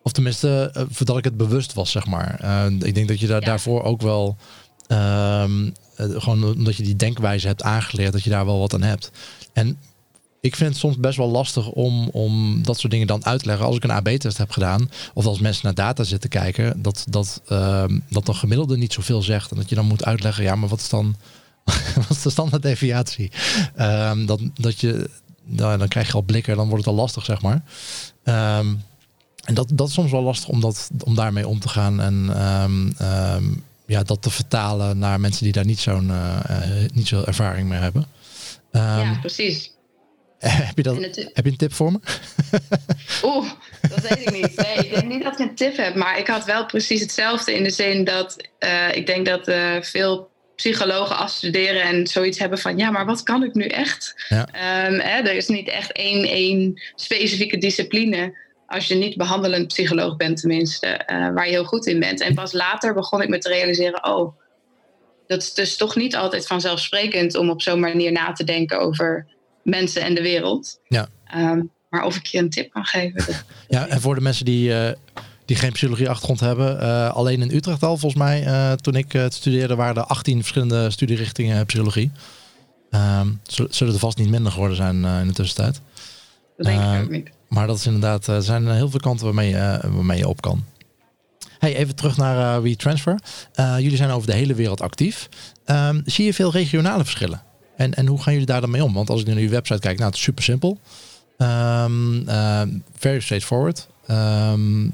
of 0.03 0.11
tenminste, 0.11 0.71
voordat 0.89 1.17
ik 1.17 1.23
het 1.23 1.37
bewust 1.37 1.73
was, 1.73 1.91
zeg 1.91 2.05
maar. 2.05 2.45
ik 2.79 2.95
denk 2.95 3.07
dat 3.07 3.19
je 3.19 3.27
daar, 3.27 3.39
ja. 3.39 3.45
daarvoor 3.45 3.83
ook 3.83 4.01
wel 4.01 4.37
Um, 4.91 5.73
gewoon 5.95 6.43
omdat 6.43 6.75
je 6.75 6.83
die 6.83 6.95
denkwijze 6.95 7.47
hebt 7.47 7.63
aangeleerd, 7.63 8.11
dat 8.11 8.23
je 8.23 8.29
daar 8.29 8.45
wel 8.45 8.59
wat 8.59 8.73
aan 8.73 8.81
hebt. 8.81 9.11
En 9.53 9.77
ik 10.41 10.55
vind 10.55 10.69
het 10.69 10.79
soms 10.79 10.97
best 10.97 11.17
wel 11.17 11.29
lastig 11.29 11.69
om, 11.69 12.09
om 12.09 12.63
dat 12.63 12.79
soort 12.79 12.91
dingen 12.91 13.07
dan 13.07 13.25
uit 13.25 13.39
te 13.39 13.45
leggen. 13.45 13.65
Als 13.65 13.75
ik 13.75 13.83
een 13.83 13.91
AB-test 13.91 14.37
heb 14.37 14.51
gedaan, 14.51 14.91
of 15.13 15.25
als 15.25 15.39
mensen 15.39 15.65
naar 15.65 15.73
data 15.73 16.03
zitten 16.03 16.29
kijken, 16.29 16.81
dat, 16.81 17.05
dat, 17.09 17.41
um, 17.49 18.03
dat 18.09 18.27
een 18.27 18.35
gemiddelde 18.35 18.77
niet 18.77 18.93
zoveel 18.93 19.21
zegt. 19.21 19.51
En 19.51 19.57
dat 19.57 19.69
je 19.69 19.75
dan 19.75 19.85
moet 19.85 20.05
uitleggen, 20.05 20.43
ja, 20.43 20.55
maar 20.55 20.69
wat 20.69 20.79
is 20.79 20.89
dan 20.89 21.15
wat 21.95 22.09
is 22.09 22.21
de 22.21 22.29
standaarddeviatie? 22.29 23.31
Um, 23.79 24.25
dat, 24.25 24.39
dat 24.53 24.79
je, 24.79 25.09
nou, 25.45 25.77
dan 25.77 25.87
krijg 25.87 26.07
je 26.07 26.13
al 26.13 26.21
blikken, 26.21 26.55
dan 26.55 26.67
wordt 26.67 26.85
het 26.85 26.93
al 26.93 26.99
lastig, 26.99 27.25
zeg 27.25 27.41
maar. 27.41 27.63
Um, 28.59 28.83
en 29.43 29.53
dat, 29.53 29.69
dat 29.73 29.87
is 29.87 29.93
soms 29.93 30.11
wel 30.11 30.21
lastig 30.21 30.49
om, 30.49 30.59
dat, 30.59 30.89
om 31.03 31.15
daarmee 31.15 31.47
om 31.47 31.59
te 31.59 31.69
gaan. 31.69 32.01
En 32.01 32.29
ja, 33.85 34.03
dat 34.03 34.21
te 34.21 34.29
vertalen 34.29 34.97
naar 34.97 35.19
mensen 35.19 35.43
die 35.43 35.53
daar 35.53 35.65
niet 35.65 35.79
zo'n 35.79 36.07
uh, 36.07 36.39
niet 36.93 37.07
zo 37.07 37.23
ervaring 37.23 37.69
mee 37.69 37.79
hebben. 37.79 38.05
Ja, 38.71 39.17
precies. 39.21 39.71
Heb 40.39 40.77
je, 40.77 40.83
dat, 40.83 40.95
heb 41.33 41.45
je 41.45 41.51
een 41.51 41.57
tip 41.57 41.73
voor 41.73 41.91
me? 41.91 41.99
Oeh, 43.23 43.51
dat 43.89 44.01
weet 44.01 44.21
ik 44.21 44.31
niet. 44.31 44.55
Nee, 44.55 44.75
ik 44.75 44.93
denk 44.93 45.07
niet 45.07 45.23
dat 45.23 45.39
ik 45.39 45.39
een 45.39 45.55
tip 45.55 45.77
heb, 45.77 45.95
maar 45.95 46.19
ik 46.19 46.27
had 46.27 46.45
wel 46.45 46.65
precies 46.65 47.01
hetzelfde 47.01 47.53
in 47.53 47.63
de 47.63 47.69
zin 47.69 48.03
dat 48.03 48.47
uh, 48.59 48.95
ik 48.95 49.05
denk 49.05 49.25
dat 49.25 49.47
uh, 49.47 49.81
veel 49.81 50.29
psychologen 50.55 51.17
afstuderen 51.17 51.81
en 51.81 52.07
zoiets 52.07 52.39
hebben 52.39 52.59
van 52.59 52.77
ja, 52.77 52.91
maar 52.91 53.05
wat 53.05 53.23
kan 53.23 53.43
ik 53.43 53.53
nu 53.53 53.65
echt? 53.65 54.25
Ja. 54.29 54.41
Um, 54.87 54.99
hè, 54.99 55.21
er 55.21 55.35
is 55.35 55.47
niet 55.47 55.69
echt 55.69 55.91
één, 55.91 56.23
één 56.23 56.81
specifieke 56.95 57.57
discipline 57.57 58.37
als 58.67 58.87
je 58.87 58.95
niet 58.95 59.17
behandelend 59.17 59.67
psycholoog 59.67 60.17
bent 60.17 60.39
tenminste, 60.39 60.87
uh, 60.87 61.33
waar 61.33 61.45
je 61.45 61.51
heel 61.51 61.63
goed 61.63 61.85
in 61.85 61.99
bent. 61.99 62.21
En 62.21 62.33
pas 62.33 62.53
later 62.53 62.93
begon 62.93 63.21
ik 63.21 63.29
me 63.29 63.37
te 63.37 63.49
realiseren, 63.49 64.05
oh, 64.05 64.37
dat 65.27 65.41
is 65.41 65.53
dus 65.53 65.77
toch 65.77 65.95
niet 65.95 66.15
altijd 66.15 66.47
vanzelfsprekend 66.47 67.35
om 67.35 67.49
op 67.49 67.61
zo'n 67.61 67.79
manier 67.79 68.11
na 68.11 68.31
te 68.31 68.43
denken 68.43 68.79
over 68.79 69.27
mensen 69.69 70.01
en 70.01 70.15
de 70.15 70.21
wereld. 70.21 70.79
Ja. 70.87 71.07
Um, 71.35 71.71
maar 71.89 72.03
of 72.03 72.15
ik 72.15 72.25
je 72.25 72.37
een 72.37 72.49
tip 72.49 72.71
kan 72.71 72.85
geven. 72.85 73.25
Dat, 73.25 73.43
ja, 73.67 73.87
en 73.87 74.01
voor 74.01 74.15
de 74.15 74.21
mensen 74.21 74.45
die, 74.45 74.69
uh, 74.69 74.89
die 75.45 75.55
geen 75.55 75.71
psychologie-achtergrond 75.71 76.39
hebben, 76.39 76.83
uh, 76.83 77.09
alleen 77.09 77.41
in 77.41 77.55
Utrecht 77.55 77.83
al, 77.83 77.97
volgens 77.97 78.21
mij, 78.21 78.45
uh, 78.45 78.71
toen 78.71 78.95
ik 78.95 79.11
het 79.11 79.33
studeerde, 79.33 79.75
waren 79.75 79.95
er 79.95 80.03
18 80.03 80.37
verschillende 80.37 80.89
studierichtingen 80.89 81.65
psychologie. 81.65 82.11
Um, 82.91 83.41
zullen 83.69 83.93
er 83.93 83.99
vast 83.99 84.17
niet 84.17 84.29
minder 84.29 84.51
geworden 84.51 84.77
zijn 84.77 85.05
in 85.05 85.27
de 85.27 85.33
tussentijd. 85.33 85.81
Dat 86.57 86.65
denk 86.65 86.81
ik 86.81 87.01
ook 87.01 87.09
niet. 87.09 87.29
Maar 87.47 87.67
dat 87.67 87.77
is 87.77 87.85
inderdaad, 87.85 88.27
er 88.27 88.41
zijn 88.41 88.67
heel 88.67 88.89
veel 88.89 88.99
kanten 88.99 89.25
waarmee 89.25 89.53
waarmee 89.81 90.17
je 90.17 90.27
op 90.27 90.41
kan. 90.41 90.63
Hey, 91.59 91.75
even 91.75 91.95
terug 91.95 92.17
naar 92.17 92.61
WeTransfer. 92.61 93.19
Jullie 93.55 93.95
zijn 93.95 94.09
over 94.09 94.27
de 94.27 94.35
hele 94.35 94.53
wereld 94.53 94.81
actief. 94.81 95.29
Um, 95.65 96.01
zie 96.05 96.25
je 96.25 96.33
veel 96.33 96.51
regionale 96.51 97.03
verschillen? 97.03 97.41
En, 97.79 97.93
en 97.93 98.07
hoe 98.07 98.21
gaan 98.21 98.33
jullie 98.33 98.47
daar 98.47 98.61
dan 98.61 98.69
mee 98.69 98.83
om? 98.83 98.93
Want 98.93 99.09
als 99.09 99.21
ik 99.21 99.25
naar 99.25 99.35
jullie 99.35 99.49
website 99.49 99.79
kijk, 99.79 99.97
nou, 99.97 100.09
het 100.09 100.17
is 100.17 100.23
super 100.23 100.43
simpel. 100.43 100.79
Um, 101.37 102.29
uh, 102.29 102.61
very 102.97 103.19
straightforward. 103.19 103.87
Um, 104.11 104.93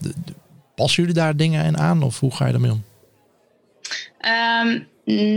passen 0.76 1.02
jullie 1.02 1.18
daar 1.18 1.36
dingen 1.36 1.66
in 1.66 1.78
aan 1.78 2.04
of 2.04 2.20
hoe 2.20 2.36
ga 2.36 2.46
je 2.46 2.52
daarmee 2.52 2.72
om? 2.72 2.84
Um, 4.66 4.88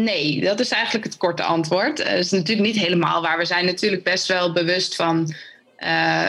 nee, 0.04 0.40
dat 0.40 0.60
is 0.60 0.70
eigenlijk 0.70 1.04
het 1.04 1.16
korte 1.16 1.42
antwoord. 1.42 1.96
Dat 1.96 2.06
is 2.06 2.30
natuurlijk 2.30 2.66
niet 2.66 2.78
helemaal 2.78 3.22
waar. 3.22 3.38
We 3.38 3.44
zijn 3.44 3.64
natuurlijk 3.64 4.04
best 4.04 4.26
wel 4.26 4.52
bewust 4.52 4.94
van 4.94 5.34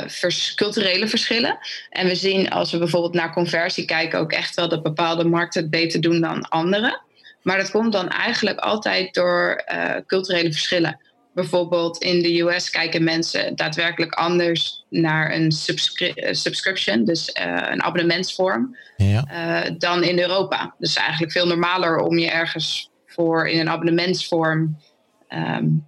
vers 0.07 0.53
culturele 0.53 1.07
verschillen. 1.07 1.57
En 1.89 2.07
we 2.07 2.15
zien 2.15 2.49
als 2.49 2.71
we 2.71 2.77
bijvoorbeeld 2.77 3.13
naar 3.13 3.33
conversie 3.33 3.85
kijken 3.85 4.19
ook 4.19 4.31
echt 4.31 4.55
wel 4.55 4.69
dat 4.69 4.83
bepaalde 4.83 5.23
markten 5.23 5.61
het 5.61 5.71
beter 5.71 6.01
doen 6.01 6.21
dan 6.21 6.49
andere. 6.49 6.99
Maar 7.41 7.57
dat 7.57 7.71
komt 7.71 7.91
dan 7.91 8.09
eigenlijk 8.09 8.59
altijd 8.59 9.13
door 9.13 9.63
culturele 10.07 10.51
verschillen. 10.51 10.99
Bijvoorbeeld 11.39 11.97
in 11.97 12.21
de 12.21 12.39
US 12.39 12.69
kijken 12.69 13.03
mensen 13.03 13.55
daadwerkelijk 13.55 14.13
anders 14.13 14.85
naar 14.89 15.35
een 15.35 15.51
subscri 15.51 16.13
subscription, 16.31 17.05
dus 17.05 17.35
uh, 17.39 17.67
een 17.69 17.83
abonnementsvorm, 17.83 18.77
ja. 18.97 19.69
dan 19.77 20.03
in 20.03 20.19
Europa. 20.19 20.75
Dus 20.77 20.95
eigenlijk 20.95 21.31
veel 21.31 21.47
normaler 21.47 21.97
om 21.97 22.17
je 22.17 22.29
ergens 22.29 22.89
voor 23.05 23.47
in 23.47 23.59
een 23.59 23.69
abonnementsvorm 23.69 24.77
um, 25.29 25.85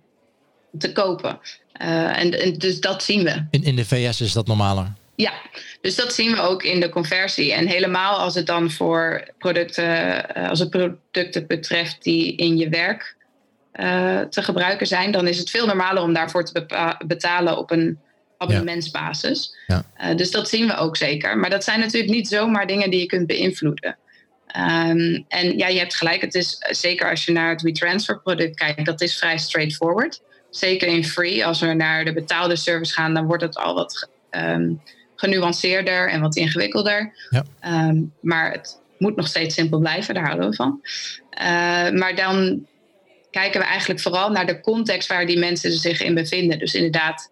te 0.77 0.91
kopen. 0.91 1.39
Uh, 1.81 2.19
en, 2.19 2.41
en, 2.41 2.53
dus 2.53 2.79
dat 2.79 3.03
zien 3.03 3.23
we. 3.23 3.45
In, 3.49 3.63
in 3.63 3.75
de 3.75 3.85
VS 3.85 4.21
is 4.21 4.33
dat 4.33 4.47
normaler? 4.47 4.93
Ja, 5.15 5.33
dus 5.81 5.95
dat 5.95 6.13
zien 6.13 6.31
we 6.31 6.41
ook 6.41 6.63
in 6.63 6.79
de 6.79 6.89
conversie. 6.89 7.53
En 7.53 7.67
helemaal 7.67 8.17
als 8.17 8.35
het 8.35 8.45
dan 8.45 8.71
voor 8.71 9.27
producten, 9.37 10.27
als 10.49 10.59
het 10.59 10.69
producten 10.69 11.47
betreft 11.47 12.03
die 12.03 12.35
in 12.35 12.57
je 12.57 12.69
werk 12.69 13.15
te 14.29 14.41
gebruiken 14.43 14.88
zijn, 14.88 15.12
dan 15.12 15.27
is 15.27 15.38
het 15.38 15.49
veel 15.49 15.65
normaler 15.65 16.03
om 16.03 16.13
daarvoor 16.13 16.45
te 16.45 16.97
betalen 17.05 17.57
op 17.57 17.71
een 17.71 17.99
abonnementsbasis. 18.38 19.55
Ja. 19.67 19.84
Uh, 20.01 20.15
dus 20.15 20.31
dat 20.31 20.49
zien 20.49 20.67
we 20.67 20.75
ook 20.75 20.97
zeker. 20.97 21.38
Maar 21.38 21.49
dat 21.49 21.63
zijn 21.63 21.79
natuurlijk 21.79 22.13
niet 22.13 22.27
zomaar 22.27 22.67
dingen 22.67 22.89
die 22.89 22.99
je 22.99 23.05
kunt 23.05 23.27
beïnvloeden. 23.27 23.97
Um, 24.57 25.25
en 25.27 25.57
ja, 25.57 25.67
je 25.67 25.79
hebt 25.79 25.95
gelijk. 25.95 26.21
Het 26.21 26.36
is 26.36 26.57
zeker 26.69 27.10
als 27.10 27.25
je 27.25 27.31
naar 27.31 27.49
het 27.49 27.62
WeTransfer 27.62 28.19
product 28.19 28.55
kijkt, 28.55 28.86
dat 28.86 29.01
is 29.01 29.17
vrij 29.17 29.38
straightforward. 29.38 30.21
Zeker 30.49 30.88
in 30.88 31.05
free. 31.05 31.45
Als 31.45 31.60
we 31.60 31.73
naar 31.73 32.05
de 32.05 32.13
betaalde 32.13 32.55
service 32.55 32.93
gaan, 32.93 33.13
dan 33.13 33.25
wordt 33.25 33.43
het 33.43 33.57
al 33.57 33.73
wat 33.73 34.10
um, 34.31 34.81
genuanceerder 35.15 36.10
en 36.10 36.21
wat 36.21 36.36
ingewikkelder. 36.36 37.13
Ja. 37.29 37.43
Um, 37.88 38.13
maar 38.21 38.51
het 38.51 38.79
moet 38.97 39.15
nog 39.15 39.27
steeds 39.27 39.55
simpel 39.55 39.79
blijven, 39.79 40.13
daar 40.13 40.25
houden 40.25 40.49
we 40.49 40.55
van. 40.55 40.79
Uh, 41.41 41.89
maar 41.99 42.15
dan 42.15 42.65
kijken 43.31 43.59
we 43.59 43.65
eigenlijk 43.65 43.99
vooral 43.99 44.31
naar 44.31 44.45
de 44.45 44.61
context 44.61 45.07
waar 45.07 45.25
die 45.25 45.39
mensen 45.39 45.71
zich 45.71 46.01
in 46.01 46.13
bevinden. 46.13 46.59
Dus 46.59 46.73
inderdaad, 46.73 47.31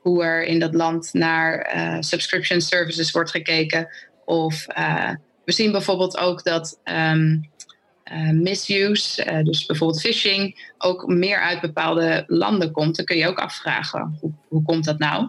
hoe 0.00 0.24
er 0.24 0.44
in 0.44 0.58
dat 0.58 0.74
land 0.74 1.12
naar 1.12 1.74
uh, 1.74 1.96
subscription 2.00 2.60
services 2.60 3.10
wordt 3.10 3.30
gekeken. 3.30 3.88
Of 4.24 4.66
uh, 4.78 5.10
we 5.44 5.52
zien 5.52 5.72
bijvoorbeeld 5.72 6.18
ook 6.18 6.44
dat 6.44 6.80
um, 6.84 7.50
uh, 8.12 8.30
misuse, 8.30 9.40
dus 9.44 9.66
bijvoorbeeld 9.66 10.00
phishing, 10.00 10.72
ook 10.78 11.06
meer 11.06 11.40
uit 11.40 11.60
bepaalde 11.60 12.24
landen 12.26 12.72
komt. 12.72 12.96
Dan 12.96 13.04
kun 13.04 13.16
je 13.16 13.28
ook 13.28 13.38
afvragen, 13.38 14.16
hoe, 14.20 14.32
hoe 14.48 14.62
komt 14.62 14.84
dat 14.84 14.98
nou? 14.98 15.28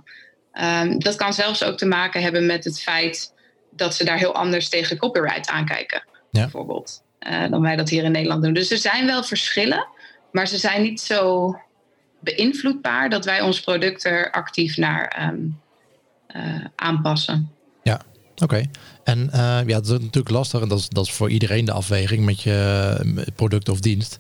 Um, 0.53 0.99
dat 0.99 1.15
kan 1.15 1.33
zelfs 1.33 1.63
ook 1.63 1.77
te 1.77 1.85
maken 1.85 2.21
hebben 2.21 2.45
met 2.45 2.63
het 2.63 2.81
feit 2.81 3.33
dat 3.71 3.95
ze 3.95 4.03
daar 4.03 4.17
heel 4.17 4.35
anders 4.35 4.69
tegen 4.69 4.97
copyright 4.97 5.49
aankijken, 5.49 6.03
ja. 6.31 6.41
bijvoorbeeld. 6.41 7.03
dan 7.49 7.61
wij 7.61 7.75
dat 7.75 7.89
hier 7.89 8.03
in 8.03 8.11
Nederland 8.11 8.43
doen. 8.43 8.53
Dus 8.53 8.71
er 8.71 8.77
zijn 8.77 9.05
wel 9.05 9.23
verschillen. 9.23 9.87
Maar 10.31 10.47
ze 10.47 10.57
zijn 10.57 10.81
niet 10.81 11.01
zo 11.01 11.55
beïnvloedbaar 12.19 13.09
dat 13.09 13.25
wij 13.25 13.41
ons 13.41 13.61
product 13.61 14.05
er 14.05 14.31
actief 14.31 14.77
naar 14.77 15.29
um, 15.31 15.59
uh, 16.35 16.65
aanpassen. 16.75 17.51
Ja, 17.83 18.01
oké. 18.35 18.63
En 19.03 19.29
uh, 19.33 19.59
ja, 19.65 19.65
dat 19.65 19.85
is 19.85 19.91
natuurlijk 19.91 20.29
lastig. 20.29 20.61
En 20.61 20.67
dat 20.67 20.79
is, 20.79 20.89
dat 20.89 21.05
is 21.05 21.11
voor 21.11 21.29
iedereen 21.29 21.65
de 21.65 21.71
afweging 21.71 22.25
met 22.25 22.41
je 22.41 23.29
product 23.35 23.69
of 23.69 23.79
dienst. 23.79 24.17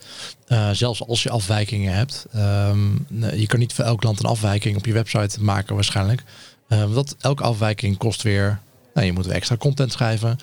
Uh, 0.47 0.69
zelfs 0.71 1.07
als 1.07 1.23
je 1.23 1.29
afwijkingen 1.29 1.93
hebt. 1.93 2.25
Um, 2.35 3.05
je 3.35 3.47
kan 3.47 3.59
niet 3.59 3.73
voor 3.73 3.85
elk 3.85 4.03
land 4.03 4.19
een 4.19 4.29
afwijking 4.29 4.77
op 4.77 4.85
je 4.85 4.93
website 4.93 5.43
maken 5.43 5.75
waarschijnlijk. 5.75 6.23
Dat 6.67 7.15
elke 7.19 7.43
afwijking 7.43 7.97
kost 7.97 8.21
weer... 8.21 8.59
Nou, 8.93 9.05
je 9.05 9.13
moet 9.13 9.25
weer 9.25 9.35
extra 9.35 9.57
content 9.57 9.91
schrijven. 9.91 10.37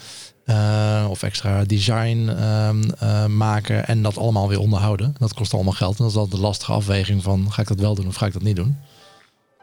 Uh, 0.47 1.07
of 1.11 1.23
extra 1.23 1.65
design 1.65 2.29
um, 2.29 2.83
uh, 3.03 3.27
maken 3.27 3.87
en 3.87 4.03
dat 4.03 4.17
allemaal 4.17 4.49
weer 4.49 4.61
onderhouden. 4.61 5.15
Dat 5.19 5.35
kost 5.35 5.55
allemaal 5.55 5.73
geld. 5.73 5.99
En 5.99 6.03
dat 6.03 6.13
is 6.13 6.19
altijd 6.19 6.41
de 6.41 6.47
lastige 6.47 6.73
afweging 6.73 7.23
van 7.23 7.53
ga 7.53 7.63
ik 7.63 7.69
dat 7.69 7.81
wel 7.81 7.95
doen 7.95 8.07
of 8.07 8.15
ga 8.15 8.27
ik 8.27 8.33
dat 8.33 8.43
niet 8.43 8.57
doen. 8.57 8.77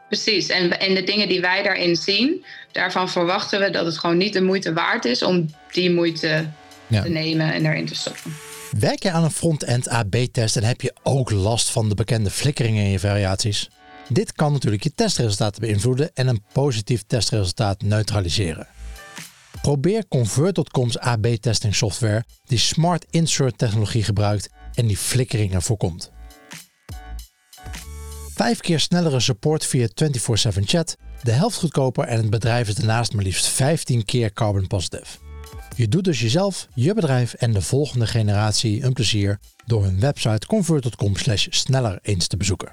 Precies, 0.08 0.48
en, 0.48 0.80
en 0.80 0.94
de 0.94 1.02
dingen 1.02 1.28
die 1.28 1.40
wij 1.40 1.62
daarin 1.62 1.96
zien, 1.96 2.44
daarvan 2.72 3.08
verwachten 3.08 3.60
we 3.60 3.70
dat 3.70 3.86
het 3.86 3.98
gewoon 3.98 4.16
niet 4.16 4.32
de 4.32 4.42
moeite 4.42 4.72
waard 4.72 5.04
is 5.04 5.22
om 5.22 5.50
die 5.72 5.90
moeite 5.90 6.46
ja. 6.86 7.02
te 7.02 7.08
nemen 7.08 7.52
en 7.52 7.66
erin 7.66 7.86
te 7.86 7.94
stoppen. 7.94 8.32
Werk 8.78 9.02
je 9.02 9.10
aan 9.10 9.24
een 9.24 9.30
front-end 9.30 9.88
AB-test 9.88 10.56
en 10.56 10.64
heb 10.64 10.80
je 10.80 10.94
ook 11.02 11.30
last 11.30 11.70
van 11.70 11.88
de 11.88 11.94
bekende 11.94 12.30
flikkeringen 12.30 12.84
in 12.84 12.90
je 12.90 12.98
variaties? 12.98 13.68
Dit 14.08 14.32
kan 14.32 14.52
natuurlijk 14.52 14.82
je 14.82 14.94
testresultaten 14.94 15.60
beïnvloeden 15.60 16.10
en 16.14 16.28
een 16.28 16.42
positief 16.52 17.02
testresultaat 17.06 17.82
neutraliseren. 17.82 18.66
Probeer 19.62 20.08
Convert.com's 20.08 20.98
AB-testing 20.98 21.74
software 21.74 22.24
die 22.44 22.58
Smart 22.58 23.06
Insert 23.10 23.58
technologie 23.58 24.02
gebruikt 24.02 24.48
en 24.74 24.86
die 24.86 24.96
flikkeringen 24.96 25.62
voorkomt. 25.62 26.12
Vijf 28.34 28.60
keer 28.60 28.80
snellere 28.80 29.20
support 29.20 29.66
via 29.66 29.88
24/7 29.94 30.66
chat, 30.66 30.96
de 31.22 31.30
helft 31.30 31.58
goedkoper 31.58 32.04
en 32.04 32.16
het 32.16 32.30
bedrijf 32.30 32.68
is 32.68 32.74
daarnaast 32.74 33.12
maar 33.12 33.24
liefst 33.24 33.46
15 33.46 34.04
keer 34.04 34.32
carbon 34.32 34.66
positive. 34.66 35.18
Je 35.76 35.88
doet 35.88 36.04
dus 36.04 36.20
jezelf, 36.20 36.68
je 36.74 36.94
bedrijf 36.94 37.32
en 37.32 37.52
de 37.52 37.62
volgende 37.62 38.06
generatie 38.06 38.82
een 38.82 38.92
plezier 38.92 39.38
door 39.66 39.84
hun 39.84 40.00
website 40.00 40.46
convert.com 40.46 41.12
sneller 41.50 41.98
eens 42.02 42.26
te 42.26 42.36
bezoeken. 42.36 42.72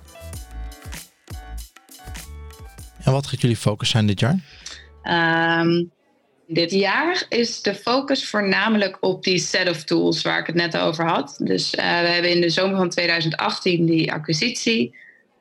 En 3.03 3.11
wat 3.11 3.27
gaat 3.27 3.41
jullie 3.41 3.57
focus 3.57 3.89
zijn 3.89 4.07
dit 4.07 4.19
jaar? 4.19 4.39
Um, 5.61 5.91
dit 6.47 6.71
jaar 6.71 7.25
is 7.29 7.61
de 7.61 7.75
focus 7.75 8.29
voornamelijk 8.29 8.97
op 8.99 9.23
die 9.23 9.37
set 9.37 9.69
of 9.69 9.83
tools 9.83 10.21
waar 10.21 10.39
ik 10.39 10.47
het 10.47 10.55
net 10.55 10.77
over 10.77 11.07
had. 11.07 11.35
Dus 11.39 11.73
uh, 11.73 11.81
we 11.81 12.07
hebben 12.07 12.31
in 12.31 12.41
de 12.41 12.49
zomer 12.49 12.77
van 12.77 12.89
2018 12.89 13.85
die 13.85 14.11
acquisitie 14.11 14.95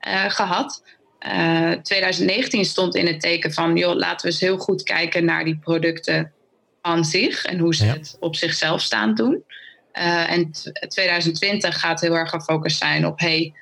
uh, 0.08 0.30
gehad. 0.30 0.82
Uh, 1.26 1.72
eh, 1.72 1.80
2019 1.80 2.64
stond 2.64 2.94
in 2.94 3.06
het 3.06 3.20
teken 3.20 3.52
van, 3.52 3.76
joh, 3.76 3.96
laten 3.96 4.26
we 4.26 4.32
eens 4.32 4.40
heel 4.40 4.58
goed 4.58 4.82
kijken 4.82 5.24
naar 5.24 5.44
die 5.44 5.58
producten 5.58 6.32
aan 6.80 7.04
zich 7.04 7.44
en 7.44 7.58
hoe 7.58 7.74
ze 7.74 7.84
ja. 7.84 7.92
het 7.92 8.16
op 8.20 8.36
zichzelf 8.36 8.80
staan 8.80 9.14
doen. 9.14 9.44
en 9.92 10.50
2020 10.88 11.80
gaat 11.80 12.00
heel 12.00 12.16
erg 12.16 12.30
gefocust 12.30 12.78
zijn 12.78 13.06
op, 13.06 13.20
hey, 13.20 13.54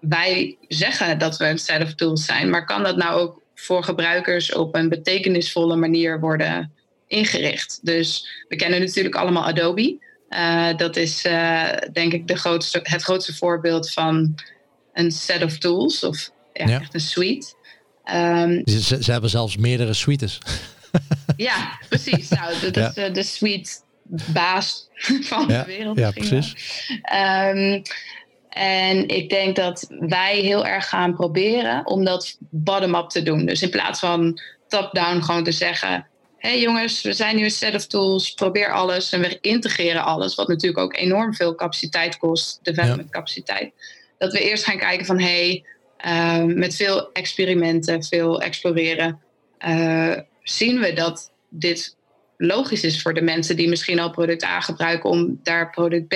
wij 0.00 0.56
zeggen 0.68 1.18
dat 1.18 1.36
we 1.36 1.46
een 1.46 1.58
set 1.58 1.82
of 1.82 1.94
tools 1.94 2.24
zijn, 2.24 2.50
maar 2.50 2.64
kan 2.64 2.82
dat 2.82 2.96
nou 2.96 3.20
ook 3.20 3.42
voor 3.54 3.84
gebruikers 3.84 4.52
op 4.52 4.74
een 4.74 4.88
betekenisvolle 4.88 5.76
manier 5.76 6.20
worden 6.20 6.72
ingericht. 7.06 7.78
Dus 7.82 8.28
we 8.48 8.56
kennen 8.56 8.80
natuurlijk 8.80 9.14
allemaal 9.14 9.44
Adobe. 9.46 9.98
Uh, 10.30 10.76
dat 10.76 10.96
is 10.96 11.24
uh, 11.24 11.68
denk 11.92 12.12
ik 12.12 12.28
de 12.28 12.36
grootste, 12.36 12.80
het 12.82 13.02
grootste 13.02 13.34
voorbeeld 13.34 13.90
van 13.90 14.34
een 14.92 15.10
set 15.10 15.42
of 15.42 15.58
tools 15.58 16.04
of 16.04 16.30
ja, 16.52 16.66
ja. 16.66 16.80
echt 16.80 16.94
een 16.94 17.00
suite. 17.00 17.54
Um, 18.14 18.62
ze, 18.64 19.02
ze, 19.02 19.12
hebben 19.12 19.30
zelfs 19.30 19.56
meerdere 19.56 19.92
suites. 19.92 20.38
ja, 21.36 21.78
precies. 21.88 22.28
Nou, 22.28 22.60
dat 22.60 22.74
ja. 22.74 22.88
is 22.88 22.96
uh, 22.96 23.14
de 23.14 23.22
suite 23.22 23.70
baas 24.32 24.88
van 25.30 25.48
de 25.48 25.64
wereld. 25.66 25.98
Ja, 25.98 26.10
precies. 26.10 26.54
Um, 27.52 27.82
en 28.54 29.08
ik 29.08 29.28
denk 29.28 29.56
dat 29.56 29.86
wij 29.88 30.38
heel 30.38 30.66
erg 30.66 30.88
gaan 30.88 31.14
proberen 31.14 31.86
om 31.86 32.04
dat 32.04 32.36
bottom-up 32.38 33.08
te 33.08 33.22
doen. 33.22 33.46
Dus 33.46 33.62
in 33.62 33.70
plaats 33.70 34.00
van 34.00 34.40
top-down 34.68 35.20
gewoon 35.20 35.44
te 35.44 35.52
zeggen: 35.52 36.06
hé 36.38 36.48
hey 36.48 36.60
jongens, 36.60 37.02
we 37.02 37.12
zijn 37.12 37.36
nu 37.36 37.44
een 37.44 37.50
set 37.50 37.74
of 37.74 37.86
tools, 37.86 38.30
probeer 38.30 38.72
alles 38.72 39.12
en 39.12 39.20
we 39.20 39.38
integreren 39.40 40.04
alles. 40.04 40.34
Wat 40.34 40.48
natuurlijk 40.48 40.82
ook 40.82 40.96
enorm 40.96 41.34
veel 41.34 41.54
capaciteit 41.54 42.16
kost, 42.16 42.58
development 42.62 43.10
capaciteit. 43.10 43.72
Dat 44.18 44.32
we 44.32 44.40
eerst 44.40 44.64
gaan 44.64 44.78
kijken 44.78 45.06
van 45.06 45.20
hé, 45.20 45.62
hey, 46.00 46.44
uh, 46.48 46.54
met 46.54 46.76
veel 46.76 47.12
experimenten, 47.12 48.04
veel 48.04 48.40
exploreren, 48.40 49.20
uh, 49.68 50.16
zien 50.42 50.80
we 50.80 50.92
dat 50.92 51.32
dit 51.48 51.96
logisch 52.36 52.84
is 52.84 53.02
voor 53.02 53.14
de 53.14 53.22
mensen 53.22 53.56
die 53.56 53.68
misschien 53.68 54.00
al 54.00 54.10
product 54.10 54.44
A 54.44 54.60
gebruiken 54.60 55.10
om 55.10 55.40
daar 55.42 55.70
product 55.70 56.08
B 56.08 56.14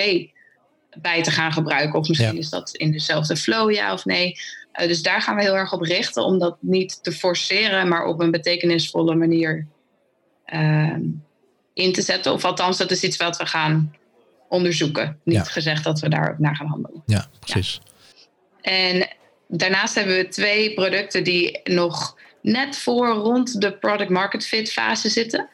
bij 1.01 1.23
te 1.23 1.31
gaan 1.31 1.53
gebruiken. 1.53 1.99
Of 1.99 2.09
misschien 2.09 2.37
is 2.37 2.51
dat 2.51 2.71
in 2.71 2.93
dezelfde 2.93 3.37
flow, 3.37 3.73
ja 3.73 3.93
of 3.93 4.05
nee. 4.05 4.37
Uh, 4.81 4.87
dus 4.87 5.03
daar 5.03 5.23
gaan 5.23 5.37
we 5.37 5.43
heel 5.43 5.57
erg 5.57 5.73
op 5.73 5.81
richten 5.81 6.25
om 6.25 6.39
dat 6.39 6.57
niet 6.61 7.03
te 7.03 7.13
forceren, 7.13 7.89
maar 7.89 8.05
op 8.05 8.21
een 8.21 8.31
betekenisvolle 8.31 9.15
manier 9.15 9.67
uh, 10.47 10.97
in 11.75 11.93
te 11.93 12.03
zetten. 12.03 12.33
Of 12.33 12.45
althans, 12.45 12.77
dat 12.77 12.91
is 12.91 13.03
iets 13.03 13.17
wat 13.17 13.37
we 13.37 13.47
gaan 13.47 13.95
onderzoeken. 14.49 15.21
Niet 15.25 15.37
ja. 15.37 15.43
gezegd 15.43 15.85
dat 15.85 16.01
we 16.01 16.09
daar 16.09 16.37
naar 16.39 16.57
gaan 16.57 16.67
handelen. 16.67 17.03
Ja, 17.07 17.27
precies. 17.41 17.81
Ja. 17.83 18.71
En 18.71 19.09
daarnaast 19.49 19.95
hebben 19.95 20.17
we 20.17 20.29
twee 20.29 20.75
producten 20.75 21.25
die 21.25 21.61
nog 21.65 22.19
net 22.43 22.79
voor 22.79 23.09
rond 23.09 23.61
de 23.61 23.73
product 23.73 24.11
market 24.11 24.47
fit 24.47 24.73
fase 24.73 25.09
zitten. 25.09 25.49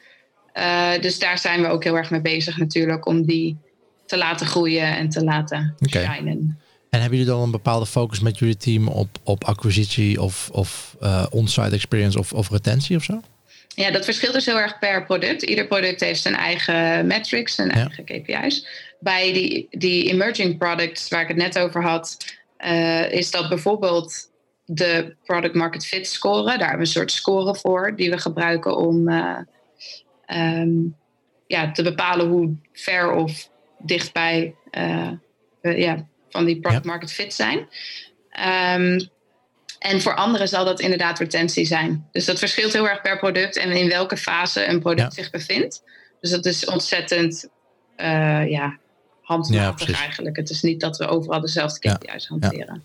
Uh, 0.53 0.91
dus 1.01 1.19
daar 1.19 1.37
zijn 1.37 1.61
we 1.61 1.67
ook 1.67 1.83
heel 1.83 1.97
erg 1.97 2.09
mee 2.09 2.21
bezig 2.21 2.57
natuurlijk 2.57 3.05
om 3.05 3.25
die 3.25 3.57
te 4.05 4.17
laten 4.17 4.47
groeien 4.47 4.97
en 4.97 5.09
te 5.09 5.23
laten 5.23 5.75
okay. 5.79 6.15
shinen. 6.15 6.59
En 6.89 7.01
hebben 7.01 7.19
jullie 7.19 7.33
dan 7.33 7.43
een 7.43 7.51
bepaalde 7.51 7.85
focus 7.85 8.19
met 8.19 8.39
jullie 8.39 8.57
team 8.57 8.87
op, 8.87 9.17
op 9.23 9.43
acquisitie 9.43 10.21
of, 10.21 10.49
of 10.51 10.95
uh, 11.01 11.25
on-site 11.29 11.75
experience 11.75 12.19
of, 12.19 12.33
of 12.33 12.49
retentie 12.49 12.97
of 12.97 13.03
zo? 13.03 13.21
Ja, 13.67 13.91
dat 13.91 14.05
verschilt 14.05 14.33
dus 14.33 14.45
heel 14.45 14.59
erg 14.59 14.79
per 14.79 15.05
product. 15.05 15.41
Ieder 15.41 15.67
product 15.67 15.99
heeft 15.99 16.21
zijn 16.21 16.35
eigen 16.35 17.07
metrics, 17.07 17.55
zijn 17.55 17.67
ja. 17.67 17.73
eigen 17.73 18.03
KPI's. 18.05 18.67
Bij 18.99 19.33
die, 19.33 19.67
die 19.69 20.11
emerging 20.11 20.57
products 20.57 21.09
waar 21.09 21.21
ik 21.21 21.27
het 21.27 21.37
net 21.37 21.59
over 21.59 21.83
had, 21.83 22.17
uh, 22.65 23.11
is 23.11 23.31
dat 23.31 23.49
bijvoorbeeld 23.49 24.29
de 24.65 25.15
product 25.23 25.55
market 25.55 25.85
fit 25.85 26.07
score. 26.07 26.43
Daar 26.43 26.57
hebben 26.57 26.77
we 26.77 26.79
een 26.79 26.87
soort 26.87 27.11
score 27.11 27.55
voor 27.55 27.95
die 27.95 28.09
we 28.09 28.17
gebruiken 28.17 28.77
om 28.77 29.09
uh, 29.09 29.37
um, 30.27 30.95
ja, 31.47 31.71
te 31.71 31.83
bepalen 31.83 32.27
hoe 32.27 32.55
ver 32.73 33.11
of 33.11 33.49
dichtbij 33.85 34.55
uh, 34.71 35.11
uh, 35.61 35.77
ja, 35.77 36.07
van 36.29 36.45
die 36.45 36.59
product 36.59 36.85
market 36.85 37.11
fit 37.11 37.33
zijn. 37.33 37.67
Um, 38.77 39.09
en 39.79 40.01
voor 40.01 40.15
anderen 40.15 40.47
zal 40.47 40.65
dat 40.65 40.79
inderdaad 40.79 41.19
retentie 41.19 41.65
zijn. 41.65 42.07
Dus 42.11 42.25
dat 42.25 42.39
verschilt 42.39 42.73
heel 42.73 42.89
erg 42.89 43.01
per 43.01 43.19
product 43.19 43.57
en 43.57 43.71
in 43.71 43.87
welke 43.87 44.17
fase 44.17 44.67
een 44.67 44.79
product 44.79 45.15
ja. 45.15 45.21
zich 45.21 45.31
bevindt. 45.31 45.83
Dus 46.21 46.29
dat 46.29 46.45
is 46.45 46.65
ontzettend 46.65 47.49
uh, 47.97 48.49
ja, 48.49 48.77
handmatig 49.21 49.87
ja, 49.89 49.97
eigenlijk. 49.97 50.35
Het 50.35 50.49
is 50.49 50.61
niet 50.61 50.79
dat 50.79 50.97
we 50.97 51.07
overal 51.07 51.41
dezelfde 51.41 51.79
KPI's 51.79 52.27
hanteren. 52.27 52.83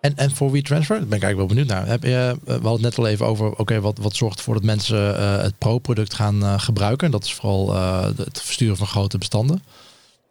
En, 0.00 0.16
en 0.16 0.30
voor 0.30 0.50
WeTransfer, 0.50 0.98
daar 0.98 1.08
ben 1.08 1.16
ik 1.16 1.24
eigenlijk 1.24 1.36
wel 1.36 1.64
benieuwd 1.64 1.78
naar. 1.78 1.86
Heb 1.86 2.02
je, 2.02 2.36
we 2.44 2.52
hadden 2.52 2.72
het 2.72 2.80
net 2.80 2.98
al 2.98 3.06
even 3.06 3.26
over, 3.26 3.52
oké, 3.52 3.80
wat, 3.80 3.98
wat 3.98 4.16
zorgt 4.16 4.38
ervoor 4.38 4.54
dat 4.54 4.62
mensen 4.62 5.20
het 5.42 5.58
Pro-product 5.58 6.14
gaan 6.14 6.60
gebruiken? 6.60 7.10
Dat 7.10 7.24
is 7.24 7.34
vooral 7.34 7.74
het 8.16 8.42
versturen 8.42 8.76
van 8.76 8.86
grote 8.86 9.18
bestanden. 9.18 9.62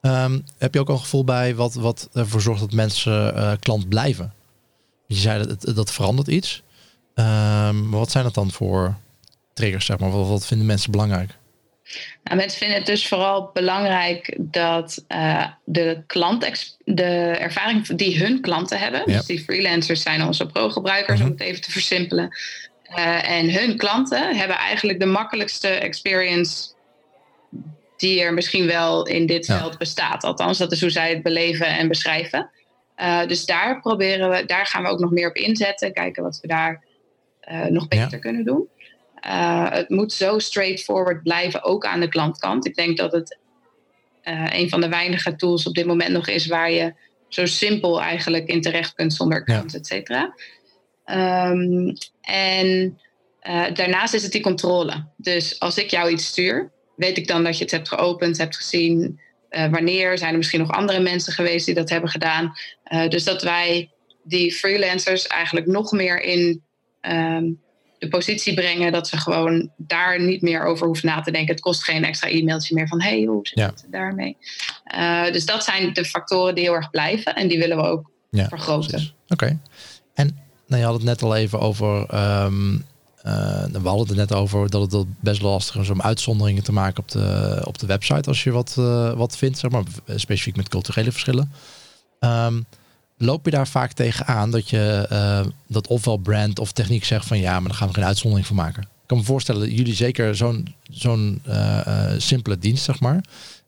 Ehm, 0.04 0.40
heb 0.58 0.74
je 0.74 0.80
ook 0.80 0.88
al 0.88 0.94
een 0.94 1.02
gevoel 1.02 1.24
bij 1.24 1.56
wat, 1.56 1.74
wat 1.74 2.10
ervoor 2.14 2.42
zorgt 2.42 2.60
dat 2.60 2.74
mensen 2.74 3.60
klant 3.60 3.90
blijven? 3.90 4.34
Je 5.08 5.16
zei 5.16 5.46
dat 5.48 5.76
dat 5.76 5.92
verandert 5.92 6.28
iets. 6.28 6.64
Um, 7.16 7.92
wat 7.92 8.12
zijn 8.12 8.24
dat 8.24 8.34
dan 8.34 8.52
voor 8.52 8.96
triggers, 9.54 9.86
zeg 9.86 10.00
maar? 10.00 10.12
Wat, 10.12 10.28
wat 10.28 10.46
vinden 10.46 10.68
mensen 10.68 10.92
belangrijk? 10.92 11.38
Nou, 12.24 12.38
mensen 12.38 12.60
vinden 12.60 12.78
het 12.78 12.86
dus 12.86 13.08
vooral 13.08 13.50
belangrijk 13.54 14.38
dat 14.40 15.06
uh, 15.08 15.46
de, 15.66 16.04
klant, 16.08 16.76
de 16.86 17.36
ervaring 17.40 17.88
die 17.88 18.18
hun 18.18 18.42
klanten 18.42 18.80
hebben, 18.80 19.06
dus 19.06 19.26
die 19.26 19.44
freelancers 19.44 20.02
zijn 20.02 20.26
onze 20.26 20.46
pro-gebruikers, 20.46 21.20
om 21.20 21.26
mhm. 21.26 21.34
het 21.34 21.42
even 21.42 21.62
te 21.62 21.72
versimpelen. 21.72 22.38
Uh, 22.90 23.30
en 23.30 23.54
hun 23.54 23.78
klanten 23.78 24.36
hebben 24.36 24.58
eigenlijk 24.58 25.00
de 25.00 25.06
makkelijkste 25.06 25.68
experience 25.68 26.72
die 28.04 28.22
er 28.22 28.34
misschien 28.34 28.66
wel 28.66 29.08
in 29.08 29.26
dit 29.26 29.46
veld 29.46 29.78
bestaat. 29.78 30.24
Althans, 30.24 30.58
dat 30.58 30.72
is 30.72 30.82
hoe 30.82 30.90
zij 30.90 31.10
het 31.10 31.24
beleven 31.24 31.68
en 31.68 31.88
beschrijven. 31.88 32.50
Uh, 32.98 33.28
dus 33.28 33.46
daar 33.46 33.82
proberen 33.82 34.30
we, 34.30 34.46
daar 34.46 34.66
gaan 34.66 34.84
we 34.84 34.90
ook 34.90 35.00
nog 35.00 35.12
meer 35.12 35.30
op 35.30 35.36
inzetten. 35.36 35.94
Kijken 35.94 36.24
wat 36.24 36.40
we 36.42 36.48
daar 36.48 36.84
nog 37.70 37.88
beter 37.88 38.20
kunnen 38.20 38.46
doen. 38.46 38.68
Uh, 39.26 39.72
het 39.72 39.90
moet 39.90 40.14
zo 40.14 40.40
straightforward 40.40 41.24
blijven, 41.24 41.64
ook 41.64 41.86
aan 41.86 42.00
de 42.00 42.10
klantkant. 42.10 42.66
Ik 42.66 42.76
denk 42.76 42.98
dat 42.98 43.12
het 43.12 43.38
een 44.50 44.70
van 44.70 44.82
de 44.82 44.90
weinige 44.90 45.36
tools 45.36 45.68
op 45.68 45.74
dit 45.74 45.86
moment 45.86 46.12
nog 46.12 46.28
is 46.28 46.48
waar 46.48 46.72
je 46.72 46.94
zo 47.28 47.46
simpel 47.46 48.02
eigenlijk 48.02 48.48
in 48.48 48.62
terecht 48.62 48.94
kunt 48.94 49.14
zonder 49.14 49.40
accounts, 49.40 49.74
ja. 49.74 49.80
et 49.80 49.88
cetera. 49.88 50.34
Um, 51.52 51.94
en 52.22 53.00
daarnaast 53.74 54.14
is 54.14 54.24
het 54.24 54.32
die 54.32 54.42
controle. 54.42 55.06
Dus 55.18 55.60
als 55.60 55.78
ik 55.78 55.90
jou 55.90 56.12
iets 56.12 56.26
stuur, 56.26 56.72
weet 56.96 57.18
ik 57.18 57.28
dan 57.28 57.44
dat 57.44 57.58
je 57.58 57.64
het 57.64 57.72
hebt 57.72 57.88
geopend, 57.88 58.38
hebt 58.38 58.56
gezien. 58.56 59.20
wanneer 59.50 60.18
zijn 60.18 60.32
er 60.32 60.38
misschien 60.38 60.60
nog 60.60 60.72
andere 60.72 61.00
mensen 61.00 61.34
geweest 61.34 61.66
die 61.66 61.76
dat 61.76 61.90
hebben 61.90 62.10
gedaan? 62.10 62.54
dus 63.10 63.24
dat 63.24 63.42
wij 63.42 63.90
die 64.24 64.52
freelancers 64.52 65.28
eigenlijk 65.28 65.68
nog 65.68 65.92
meer 65.92 66.22
in 66.22 66.62
um, 67.02 67.62
de 68.04 68.10
positie 68.10 68.54
brengen 68.54 68.92
dat 68.92 69.08
ze 69.08 69.18
gewoon 69.18 69.70
daar 69.78 70.22
niet 70.22 70.42
meer 70.42 70.64
over 70.64 70.86
hoeven 70.86 71.08
na 71.08 71.22
te 71.22 71.32
denken. 71.32 71.54
Het 71.54 71.64
kost 71.64 71.84
geen 71.84 72.04
extra 72.04 72.30
e-mailtje 72.30 72.76
meer 72.76 72.88
van 72.88 73.02
hey, 73.02 73.24
hoe 73.24 73.48
zit 73.48 73.60
het 73.60 73.86
daarmee? 73.90 74.38
Uh, 74.96 75.32
dus 75.32 75.46
dat 75.46 75.64
zijn 75.64 75.94
de 75.94 76.06
factoren 76.06 76.56
die 76.56 76.64
heel 76.64 76.74
erg 76.74 76.90
blijven 76.90 77.36
en 77.36 77.48
die 77.48 77.60
willen 77.60 77.78
we 77.78 77.84
ook 77.84 78.12
ja, 78.30 78.48
vergroten. 78.48 79.14
Oké. 79.28 79.60
En 80.14 80.38
nou, 80.68 80.82
je 80.82 80.88
had 80.88 80.96
het 80.96 81.04
net 81.04 81.22
al 81.22 81.36
even 81.36 81.60
over. 81.60 82.16
Um, 82.44 82.74
uh, 82.74 82.80
we 83.24 83.80
hadden 83.84 84.08
het 84.08 84.16
net 84.16 84.34
over 84.34 84.70
dat 84.70 84.92
het 84.92 85.06
best 85.20 85.42
lastig 85.42 85.76
is 85.76 85.90
om 85.90 86.02
uitzonderingen 86.02 86.64
te 86.64 86.72
maken 86.72 87.00
op 87.00 87.12
de, 87.12 87.62
op 87.66 87.78
de 87.78 87.86
website 87.86 88.30
als 88.30 88.44
je 88.44 88.52
wat, 88.52 88.76
uh, 88.80 89.14
wat 89.14 89.38
vindt, 89.38 89.60
zeg 89.60 89.72
maar, 89.72 89.84
specifiek 90.16 90.56
met 90.56 90.70
culturele 90.70 91.12
verschillen. 91.12 91.52
Um, 92.20 92.66
loop 93.18 93.46
je 93.46 93.52
daar 93.52 93.68
vaak 93.68 93.92
tegen 93.92 94.28
aan 94.28 94.52
dat 94.52 94.70
je 94.70 95.08
dat 95.68 95.88
ofwel 95.88 96.18
brand 96.18 96.60
of 96.60 96.72
techniek 96.72 97.06
zegt 97.06 97.26
van 97.26 97.40
ja, 97.40 97.60
maar 97.60 97.68
dan 97.68 97.78
gaan 97.78 97.88
we 97.88 97.94
geen 97.94 98.04
uitzondering 98.04 98.48
voor 98.48 98.56
maken. 98.56 98.82
Ik 98.82 99.10
kan 99.10 99.18
me 99.18 99.24
voorstellen 99.24 99.62
dat 99.62 99.78
jullie 99.78 99.96
zeker 99.96 100.36
zo'n 100.90 101.42
simpele 102.18 102.58
dienst, 102.58 102.84
zeg 102.84 103.00
maar. 103.00 103.24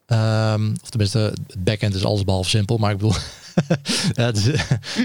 Um, 0.08 0.74
of 0.82 0.90
tenminste, 0.90 1.20
het 1.20 1.64
backend 1.64 1.96
is 1.96 2.06
alles 2.06 2.24
behalve 2.24 2.50
simpel, 2.50 2.78
maar 2.78 2.92
ik 2.92 2.98
bedoel, 2.98 3.16
ja, 4.14 4.32
dus, 4.32 4.46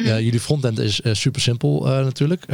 jullie 0.03 0.41
frontend 0.41 0.79
is 0.79 1.01
super 1.03 1.41
simpel 1.41 1.83
natuurlijk. 1.85 2.49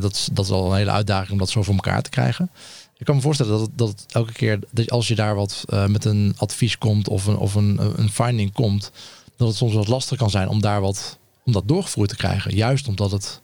dat, 0.00 0.12
is, 0.12 0.28
dat 0.32 0.44
is 0.44 0.50
al 0.50 0.70
een 0.70 0.76
hele 0.76 0.90
uitdaging 0.90 1.32
om 1.32 1.38
dat 1.38 1.50
zo 1.50 1.62
voor 1.62 1.74
elkaar 1.74 2.02
te 2.02 2.10
krijgen. 2.10 2.50
Ik 2.98 3.06
kan 3.06 3.14
me 3.14 3.20
voorstellen 3.20 3.52
dat 3.52 3.60
het, 3.60 3.78
dat 3.78 3.88
het 3.88 4.04
elke 4.12 4.32
keer, 4.32 4.58
dat 4.70 4.90
als 4.90 5.08
je 5.08 5.14
daar 5.14 5.34
wat 5.34 5.64
met 5.86 6.04
een 6.04 6.34
advies 6.36 6.78
komt 6.78 7.08
of 7.08 7.26
een, 7.26 7.36
of 7.36 7.54
een, 7.54 7.80
een 7.96 8.10
finding 8.10 8.52
komt, 8.52 8.90
dat 9.36 9.48
het 9.48 9.56
soms 9.56 9.74
wat 9.74 9.88
lastig 9.88 10.18
kan 10.18 10.30
zijn 10.30 10.48
om 10.48 10.60
daar 10.60 10.80
wat 10.80 11.18
om 11.46 11.52
dat 11.52 11.68
doorgevoerd 11.68 12.08
te 12.08 12.16
krijgen. 12.16 12.54
Juist 12.54 12.88
omdat 12.88 13.10
het 13.10 13.40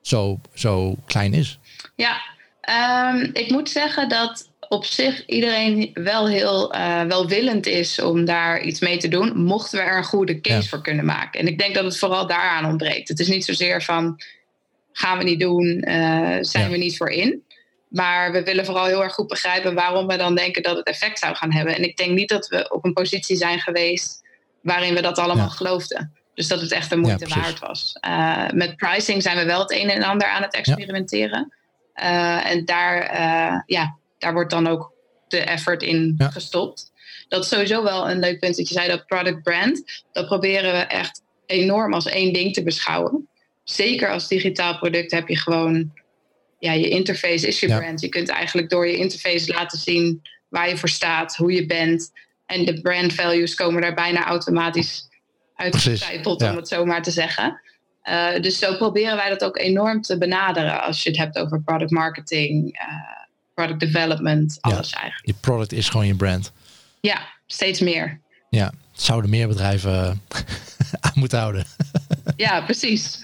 zo, 0.00 0.40
zo 0.54 0.96
klein 1.06 1.34
is. 1.34 1.58
Ja, 1.96 2.20
um, 3.12 3.30
ik 3.32 3.50
moet 3.50 3.68
zeggen 3.68 4.08
dat 4.08 4.49
op 4.70 4.84
zich 4.84 5.26
iedereen 5.26 5.90
wel 5.94 6.28
heel 6.28 6.74
uh, 6.74 7.02
welwillend 7.02 7.66
is 7.66 8.00
om 8.00 8.24
daar 8.24 8.60
iets 8.60 8.80
mee 8.80 8.96
te 8.96 9.08
doen, 9.08 9.42
mochten 9.42 9.78
we 9.78 9.84
er 9.84 9.96
een 9.96 10.04
goede 10.04 10.40
case 10.40 10.68
voor 10.68 10.82
kunnen 10.82 11.04
maken. 11.04 11.40
En 11.40 11.46
ik 11.46 11.58
denk 11.58 11.74
dat 11.74 11.84
het 11.84 11.98
vooral 11.98 12.26
daaraan 12.26 12.64
ontbreekt. 12.64 13.08
Het 13.08 13.20
is 13.20 13.28
niet 13.28 13.44
zozeer 13.44 13.82
van 13.82 14.20
gaan 14.92 15.18
we 15.18 15.24
niet 15.24 15.40
doen, 15.40 15.84
uh, 15.88 16.36
zijn 16.40 16.70
we 16.70 16.76
niet 16.76 16.96
voor 16.96 17.10
in. 17.10 17.44
Maar 17.88 18.32
we 18.32 18.42
willen 18.42 18.64
vooral 18.64 18.84
heel 18.84 19.02
erg 19.02 19.14
goed 19.14 19.26
begrijpen 19.26 19.74
waarom 19.74 20.06
we 20.06 20.16
dan 20.16 20.34
denken 20.34 20.62
dat 20.62 20.76
het 20.76 20.86
effect 20.86 21.18
zou 21.18 21.34
gaan 21.34 21.52
hebben. 21.52 21.76
En 21.76 21.82
ik 21.82 21.96
denk 21.96 22.10
niet 22.10 22.28
dat 22.28 22.48
we 22.48 22.70
op 22.70 22.84
een 22.84 22.92
positie 22.92 23.36
zijn 23.36 23.60
geweest 23.60 24.22
waarin 24.62 24.94
we 24.94 25.02
dat 25.02 25.18
allemaal 25.18 25.44
ja. 25.44 25.52
geloofden. 25.52 26.12
Dus 26.34 26.48
dat 26.48 26.60
het 26.60 26.72
echt 26.72 26.90
de 26.90 26.96
moeite 26.96 27.28
waard 27.28 27.58
was. 27.58 27.96
Uh, 28.06 28.50
met 28.50 28.76
pricing 28.76 29.22
zijn 29.22 29.36
we 29.36 29.44
wel 29.44 29.60
het 29.60 29.72
een 29.72 29.90
en 29.90 30.02
ander 30.02 30.28
aan 30.28 30.42
het 30.42 30.54
experimenteren. 30.54 31.54
En 32.44 32.64
daar, 32.64 33.14
ja, 33.66 33.98
daar 34.20 34.32
wordt 34.32 34.50
dan 34.50 34.66
ook 34.66 34.92
de 35.28 35.38
effort 35.38 35.82
in 35.82 36.14
ja. 36.18 36.30
gestopt. 36.30 36.92
Dat 37.28 37.42
is 37.42 37.48
sowieso 37.48 37.82
wel 37.82 38.10
een 38.10 38.18
leuk 38.18 38.38
punt 38.38 38.56
dat 38.56 38.68
je 38.68 38.74
zei, 38.74 38.88
dat 38.88 39.06
product 39.06 39.42
brand. 39.42 40.02
Dat 40.12 40.26
proberen 40.26 40.72
we 40.72 40.78
echt 40.78 41.22
enorm 41.46 41.94
als 41.94 42.06
één 42.06 42.32
ding 42.32 42.54
te 42.54 42.62
beschouwen. 42.62 43.28
Zeker 43.64 44.10
als 44.10 44.28
digitaal 44.28 44.78
product 44.78 45.10
heb 45.10 45.28
je 45.28 45.36
gewoon, 45.36 45.92
ja, 46.58 46.72
je 46.72 46.88
interface 46.88 47.46
is 47.46 47.60
je 47.60 47.68
ja. 47.68 47.78
brand. 47.78 48.00
Je 48.00 48.08
kunt 48.08 48.28
eigenlijk 48.28 48.70
door 48.70 48.86
je 48.86 48.96
interface 48.96 49.52
laten 49.52 49.78
zien 49.78 50.22
waar 50.48 50.68
je 50.68 50.76
voor 50.76 50.88
staat, 50.88 51.36
hoe 51.36 51.52
je 51.52 51.66
bent. 51.66 52.12
En 52.46 52.64
de 52.64 52.80
brand 52.80 53.12
values 53.12 53.54
komen 53.54 53.82
daar 53.82 53.94
bijna 53.94 54.24
automatisch 54.24 55.08
uitgestijpeld, 55.54 56.40
ja. 56.40 56.50
om 56.50 56.56
het 56.56 56.68
zo 56.68 56.84
maar 56.84 57.02
te 57.02 57.10
zeggen. 57.10 57.60
Uh, 58.04 58.40
dus 58.40 58.58
zo 58.58 58.76
proberen 58.76 59.16
wij 59.16 59.28
dat 59.28 59.44
ook 59.44 59.58
enorm 59.58 60.02
te 60.02 60.18
benaderen 60.18 60.82
als 60.82 61.02
je 61.02 61.08
het 61.08 61.18
hebt 61.18 61.38
over 61.38 61.62
product 61.62 61.90
marketing, 61.90 62.80
uh, 62.80 63.19
product 63.60 63.80
development, 63.92 64.58
alles 64.60 64.90
ja, 64.90 65.00
eigenlijk. 65.00 65.26
Je 65.26 65.34
product 65.40 65.72
is 65.72 65.88
gewoon 65.88 66.06
je 66.06 66.14
brand. 66.14 66.52
Ja, 67.00 67.28
steeds 67.46 67.80
meer. 67.80 68.20
Ja, 68.50 68.72
zouden 68.92 69.30
meer 69.30 69.48
bedrijven 69.48 70.22
aan 71.00 71.12
moeten 71.14 71.38
houden. 71.38 71.64
ja, 72.36 72.60
precies. 72.60 73.18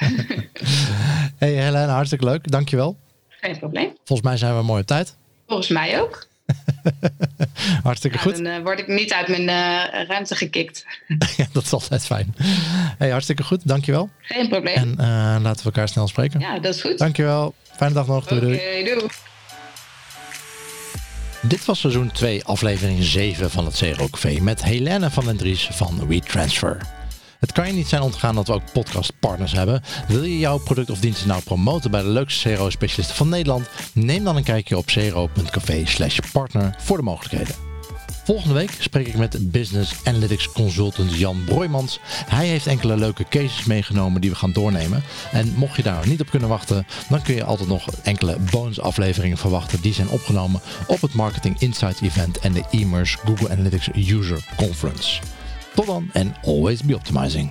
hey 1.38 1.52
Helene, 1.52 1.92
hartstikke 1.92 2.24
leuk. 2.24 2.50
Dankjewel. 2.50 2.96
Geen 3.28 3.58
probleem. 3.58 3.96
Volgens 4.04 4.28
mij 4.28 4.36
zijn 4.36 4.56
we 4.56 4.62
mooi 4.62 4.80
op 4.80 4.86
tijd. 4.86 5.14
Volgens 5.46 5.68
mij 5.68 6.00
ook. 6.00 6.26
hartstikke 7.82 8.18
goed. 8.18 8.36
Dan 8.36 8.46
uh, 8.46 8.58
word 8.58 8.78
ik 8.78 8.86
niet 8.86 9.12
uit 9.12 9.28
mijn 9.28 9.42
uh, 9.42 10.06
ruimte 10.06 10.34
gekikt. 10.34 10.86
ja, 11.36 11.46
dat 11.52 11.62
is 11.62 11.72
altijd 11.72 12.06
fijn. 12.06 12.34
Hey, 12.98 13.10
hartstikke 13.10 13.42
goed, 13.42 13.68
dankjewel. 13.68 14.10
Geen 14.20 14.48
probleem. 14.48 14.76
En 14.76 14.90
uh, 14.90 15.42
laten 15.42 15.56
we 15.56 15.64
elkaar 15.64 15.88
snel 15.88 16.08
spreken. 16.08 16.40
Ja, 16.40 16.58
dat 16.58 16.74
is 16.74 16.80
goed. 16.80 16.98
Dankjewel. 16.98 17.54
Fijne 17.76 17.94
dag 17.94 18.06
nog. 18.06 18.26
Doei, 18.26 18.54
okay, 18.54 18.84
doei. 18.84 18.98
doei. 18.98 19.10
Dit 21.48 21.64
was 21.64 21.80
seizoen 21.80 22.12
2, 22.12 22.44
aflevering 22.44 23.02
7 23.02 23.50
van 23.50 23.64
het 23.64 23.94
Café 24.10 24.40
met 24.40 24.64
Helene 24.64 25.10
van 25.10 25.24
den 25.24 25.36
Dries 25.36 25.68
van 25.72 26.08
WeTransfer. 26.08 26.80
Het 27.38 27.52
kan 27.52 27.66
je 27.66 27.72
niet 27.72 27.88
zijn 27.88 28.02
ontgaan 28.02 28.34
dat 28.34 28.46
we 28.46 28.52
ook 28.52 28.72
podcastpartners 28.72 29.52
hebben. 29.52 29.82
Wil 30.08 30.22
je 30.22 30.38
jouw 30.38 30.58
product 30.58 30.90
of 30.90 30.98
dienst 30.98 31.26
nou 31.26 31.42
promoten 31.42 31.90
bij 31.90 32.02
de 32.02 32.08
leukste 32.08 32.54
CRO-specialisten 32.54 33.16
van 33.16 33.28
Nederland? 33.28 33.68
Neem 33.92 34.24
dan 34.24 34.36
een 34.36 34.44
kijkje 34.44 34.76
op 34.76 34.86
cro.café 34.86 35.84
partner 36.32 36.74
voor 36.78 36.96
de 36.96 37.02
mogelijkheden. 37.02 37.75
Volgende 38.26 38.54
week 38.54 38.70
spreek 38.78 39.06
ik 39.06 39.16
met 39.16 39.50
Business 39.50 39.94
Analytics 40.04 40.52
Consultant 40.52 41.14
Jan 41.14 41.44
Broijmans. 41.44 42.00
Hij 42.04 42.46
heeft 42.46 42.66
enkele 42.66 42.96
leuke 42.96 43.24
cases 43.28 43.64
meegenomen 43.64 44.20
die 44.20 44.30
we 44.30 44.36
gaan 44.36 44.52
doornemen. 44.52 45.02
En 45.32 45.54
mocht 45.56 45.76
je 45.76 45.82
daar 45.82 46.08
niet 46.08 46.20
op 46.20 46.30
kunnen 46.30 46.48
wachten, 46.48 46.86
dan 47.08 47.22
kun 47.22 47.34
je 47.34 47.44
altijd 47.44 47.68
nog 47.68 47.86
enkele 48.02 48.36
bonusafleveringen 48.50 49.36
verwachten. 49.36 49.80
Die 49.80 49.94
zijn 49.94 50.08
opgenomen 50.08 50.60
op 50.86 51.00
het 51.00 51.14
Marketing 51.14 51.56
Insights 51.58 52.00
Event 52.00 52.38
en 52.38 52.52
de 52.52 52.64
Emerge 52.70 53.18
Google 53.24 53.50
Analytics 53.50 53.88
User 53.94 54.44
Conference. 54.56 55.22
Tot 55.74 55.86
dan 55.86 56.10
en 56.12 56.34
always 56.42 56.82
be 56.82 56.94
optimizing. 56.94 57.50